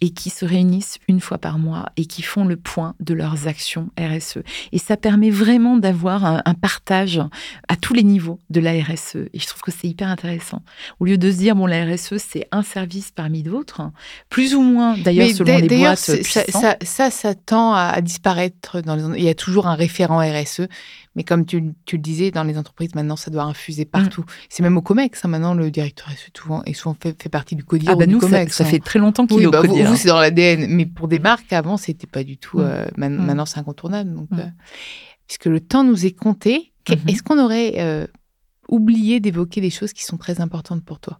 et 0.00 0.10
qui 0.10 0.30
se 0.30 0.44
réunissent 0.44 0.98
une 1.08 1.20
fois 1.20 1.38
par 1.38 1.58
mois 1.58 1.86
et 1.96 2.06
qui 2.06 2.22
font 2.22 2.44
le 2.44 2.56
point 2.56 2.94
de 3.00 3.14
leurs 3.14 3.46
actions 3.46 3.90
RSE. 3.98 4.38
Et 4.72 4.78
ça 4.78 4.96
permet 4.96 5.30
vraiment 5.30 5.76
d'avoir 5.76 6.24
un, 6.24 6.54
partage 6.54 7.20
à 7.68 7.76
tous 7.76 7.94
les 7.94 8.02
niveaux 8.02 8.38
de 8.50 8.60
la 8.60 8.72
RSE. 8.72 9.16
Et 9.32 9.38
je 9.38 9.46
trouve 9.46 9.62
que 9.62 9.70
c'est 9.70 9.88
hyper 9.88 10.08
intéressant. 10.08 10.62
Au 11.00 11.06
lieu 11.06 11.18
de 11.18 11.30
se 11.30 11.36
dire, 11.36 11.56
bon, 11.56 11.66
la 11.66 11.84
RSE, 11.84 12.18
c'est 12.18 12.46
un 12.52 12.62
service 12.62 13.10
parmi 13.10 13.42
d'autres, 13.42 13.82
plus 14.28 14.54
ou 14.54 14.62
moins, 14.62 14.96
d'ailleurs, 14.98 15.28
selon 15.30 15.58
les 15.58 15.68
boîtes 15.68 15.98
ça, 15.98 16.44
ça, 16.48 16.76
ça, 16.82 17.10
ça, 17.10 17.34
tend 17.34 17.74
à 17.74 18.00
disparaître 18.00 18.80
dans 18.80 18.96
les 18.96 19.28
a 19.28 19.31
toujours 19.34 19.66
un 19.66 19.74
référent 19.74 20.18
RSE. 20.18 20.62
Mais 21.14 21.24
comme 21.24 21.44
tu, 21.44 21.60
le 21.60 21.98
disais, 21.98 22.30
dans 22.30 22.44
les 22.44 22.56
entreprises, 22.58 22.94
maintenant, 22.94 23.16
ça 23.16 23.30
doit 23.30 23.42
infuser 23.42 23.84
partout. 23.84 24.22
Mm. 24.22 24.32
C'est 24.48 24.62
même 24.62 24.76
au 24.76 24.82
COMEX. 24.82 25.24
Hein, 25.24 25.28
maintenant, 25.28 25.54
le 25.54 25.70
directeur 25.70 26.08
RSE 26.08 26.30
souvent, 26.36 26.62
est 26.64 26.72
souvent 26.72 26.96
fait, 27.00 27.28
partie 27.28 27.56
du 27.56 27.64
CODIR 27.64 27.90
ah 27.92 27.96
bah 27.96 28.04
ou 28.04 28.10
nous, 28.10 28.18
du 28.18 28.26
COMEX. 28.26 28.56
Ça, 28.56 28.64
hein. 28.64 28.66
fait 28.66 28.78
très 28.78 28.98
longtemps 28.98 29.26
qu'il 29.26 29.42
est 29.42 29.46
au 29.46 29.50
bah 29.50 29.60
CODIR. 29.60 29.88
Vous, 29.88 29.96
c'est 29.96 30.08
dans 30.08 30.20
l'ADN. 30.20 30.66
Mais 30.68 30.86
pour 30.86 31.08
des 31.08 31.18
marques, 31.18 31.52
avant, 31.52 31.76
c'était 31.76 32.06
pas 32.06 32.24
du 32.24 32.38
tout. 32.38 32.58
Mm. 32.58 32.62
Euh, 32.62 32.86
mm. 32.96 33.08
maintenant, 33.08 33.46
c'est 33.46 33.58
incontournable. 33.58 34.12
Donc, 34.14 34.28
euh, 34.32 34.44
puisque 35.26 35.46
le 35.46 35.60
temps 35.60 35.84
nous 35.84 36.06
est 36.06 36.12
compté, 36.12 36.72
mm-hmm. 36.86 37.10
est-ce 37.10 37.22
qu'on 37.22 37.38
aurait 37.38 37.74
euh, 37.78 38.06
oublié 38.68 39.20
d'évoquer 39.20 39.60
des 39.60 39.70
choses 39.70 39.92
qui 39.92 40.04
sont 40.04 40.16
très 40.16 40.40
importantes 40.40 40.84
pour 40.84 41.00
toi 41.00 41.18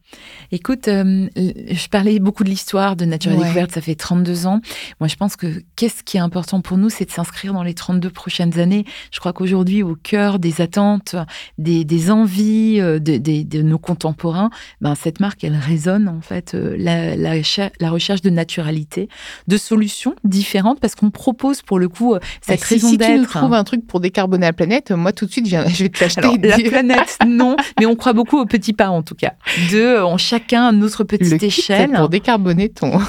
Écoute, 0.52 0.88
euh, 0.88 1.28
je 1.37 1.88
parlais 1.88 2.18
beaucoup 2.18 2.44
de 2.44 2.48
l'histoire 2.48 2.96
de 2.96 3.05
Nature 3.05 3.33
et 3.33 3.37
Découverte, 3.37 3.72
ça 3.72 3.81
fait 3.81 3.94
32 3.94 4.46
ans. 4.46 4.61
Moi, 5.00 5.09
je 5.09 5.16
pense 5.16 5.37
que 5.37 5.62
qu'est-ce 5.76 6.02
qui 6.02 6.16
est 6.16 6.20
important 6.20 6.61
pour 6.61 6.78
nous, 6.78 6.88
c'est 6.88 7.05
de 7.05 7.11
s'inscrire 7.11 7.52
dans 7.52 7.62
les 7.62 7.74
32 7.74 8.11
prochaines 8.11 8.59
années. 8.59 8.85
Je 9.12 9.20
crois 9.20 9.33
qu'aujourd'hui, 9.33 9.83
au 9.83 9.96
cœur 9.96 10.38
des 10.38 10.61
attentes, 10.61 11.16
des, 11.59 12.11
envies 12.11 12.81
euh, 12.81 12.98
de, 12.98 13.62
nos 13.62 13.78
contemporains, 13.78 14.50
ben, 14.81 14.94
cette 14.94 15.20
marque, 15.20 15.44
elle 15.44 15.57
résonne 15.57 16.09
en 16.09 16.20
fait 16.20 16.55
euh, 16.55 16.76
la, 16.78 17.16
la, 17.16 17.90
recherche 17.90 18.22
de 18.22 18.31
naturalité, 18.31 19.09
de 19.48 19.57
solutions 19.57 20.14
différentes, 20.24 20.81
parce 20.81 20.94
qu'on 20.94 21.11
propose 21.11 21.62
pour 21.62 21.78
le 21.78 21.88
coup 21.88 22.14
cette 22.40 22.61
bah, 22.61 22.66
raison 22.68 22.90
d'être. 22.92 23.07
Si 23.07 23.12
tu 23.12 23.18
nous 23.18 23.26
trouves 23.26 23.55
un 23.55 23.64
truc 23.64 23.87
pour 23.87 24.00
décarboner 24.00 24.46
la 24.46 24.52
planète, 24.52 24.90
moi 24.92 25.12
tout 25.12 25.26
de 25.26 25.33
suite, 25.33 25.48
je 25.48 25.57
vais 25.83 25.88
te 25.88 26.02
l'acheter. 26.02 26.38
La 26.38 26.59
planète, 26.70 27.18
non, 27.26 27.41
mais 27.78 27.87
on 27.87 27.96
croit 27.96 28.12
beaucoup 28.12 28.38
aux 28.38 28.46
petits 28.46 28.72
pas 28.72 28.88
en 28.88 29.02
tout 29.02 29.14
cas. 29.14 29.33
Deux, 29.70 30.00
en 30.00 30.18
chacun 30.18 30.66
à 30.66 30.72
notre 30.72 31.05
petite 31.05 31.31
le 31.31 31.44
échelle. 31.44 31.92
pour 31.92 32.09
décarboner 32.09 32.68
ton. 32.68 33.00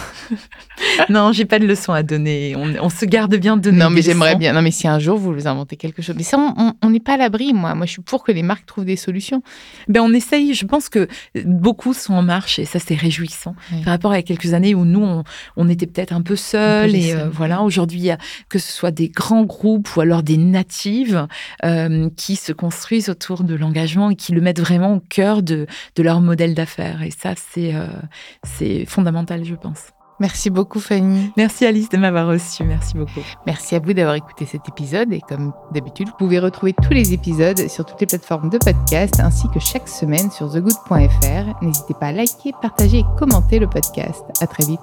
non, 1.10 1.32
j'ai 1.32 1.46
pas 1.46 1.60
de 1.60 1.66
leçon 1.66 1.94
à 1.94 2.04
donner. 2.04 2.56
On, 2.56 2.90
se 2.90 3.06
garde 3.06 3.36
bien 3.36 3.58
de. 3.58 3.72
Non, 3.72 3.90
mais 3.90 4.02
j'aimerais 4.02 4.36
bien. 4.36 4.54
Non, 4.54 4.62
mais 4.62 4.72
si 4.72 4.88
un 4.88 5.00
jour 5.00 5.18
vous 5.18 5.34
vous 5.34 5.48
inventez 5.48 5.76
quelque 5.76 6.02
chose, 6.02 6.16
mais 6.16 6.24
ça, 6.24 6.38
on 6.82 6.90
n'est 6.90 7.00
pas 7.00 7.14
à 7.14 7.18
l'abri. 7.18 7.54
Moi, 7.54 7.76
moi, 7.76 7.86
je 7.86 7.92
suis 7.92 8.02
pour 8.02 8.24
que 8.24 8.32
les 8.32 8.44
marques 8.44 8.66
trouvent 8.66 8.86
des 8.86 8.96
solutions. 8.96 9.42
Ben, 9.88 10.02
on 10.02 10.14
essaye. 10.14 10.54
Je 10.54 10.66
pense 10.66 10.90
que 10.90 11.08
beaucoup 11.46 11.94
sont 11.94 12.14
en 12.14 12.24
marche 12.24 12.60
et 12.60 12.66
ça, 12.66 12.80
c'est 12.80 12.96
réjouissant. 12.96 13.56
Par 13.84 13.94
rapport 13.94 14.12
à 14.12 14.22
quelques 14.22 14.54
années 14.54 14.76
où 14.76 14.86
nous, 14.86 15.24
on, 15.58 15.70
était 15.70 15.88
peut-être 15.88 16.14
un 16.14 16.22
peu 16.22 16.36
seuls 16.36 16.96
et 16.96 17.14
euh, 17.14 17.30
voilà. 17.32 17.62
Aujourd'hui, 17.64 18.10
que 18.50 18.60
ce 18.60 18.72
soit 18.72 18.92
des 18.92 19.10
grands 19.10 19.44
groupes 19.44 19.96
ou 19.96 20.02
alors 20.02 20.24
des 20.24 20.38
natives 20.38 21.28
euh, 21.64 22.10
qui 22.16 22.36
se 22.36 22.52
construisent 22.52 23.10
autour 23.10 23.44
de 23.44 23.56
l'engagement 23.56 24.10
et 24.14 24.16
qui 24.16 24.32
le 24.32 24.42
mettent 24.42 24.60
vraiment 24.60 24.96
au 24.96 25.00
cœur 25.00 25.44
de, 25.44 25.68
leur 25.98 26.22
modèle 26.22 26.54
d'affaires. 26.54 27.02
Et 27.02 27.12
ça, 27.12 27.34
c'est 27.36 27.76
euh, 27.76 27.88
c'est 28.44 28.86
fondamental, 28.86 29.44
je 29.44 29.56
pense. 29.56 29.80
Merci 30.20 30.50
beaucoup 30.50 30.80
Fanny. 30.80 31.32
Merci 31.36 31.66
Alice 31.66 31.90
de 31.90 31.98
m'avoir 31.98 32.28
reçue. 32.28 32.64
Merci 32.64 32.96
beaucoup. 32.96 33.20
Merci 33.46 33.76
à 33.76 33.80
vous 33.80 33.94
d'avoir 33.94 34.16
écouté 34.16 34.46
cet 34.46 34.70
épisode 34.70 35.12
et 35.12 35.22
comme 35.22 35.54
d'habitude, 35.74 36.08
vous 36.08 36.18
pouvez 36.18 36.40
retrouver 36.40 36.74
tous 36.74 36.94
les 36.94 37.14
épisodes 37.14 37.68
sur 37.68 37.84
toutes 37.84 38.00
les 38.00 38.08
plateformes 38.08 38.50
de 38.50 38.58
podcast 38.58 39.20
ainsi 39.20 39.48
que 39.54 39.60
chaque 39.60 39.90
semaine 39.90 40.30
sur 40.32 40.52
thegood.fr. 40.52 41.64
N'hésitez 41.64 41.96
pas 42.00 42.08
à 42.08 42.12
liker, 42.12 42.52
partager 42.62 43.00
et 43.00 43.06
commenter 43.18 43.60
le 43.60 43.68
podcast. 43.68 44.24
À 44.40 44.48
très 44.48 44.66
vite. 44.66 44.80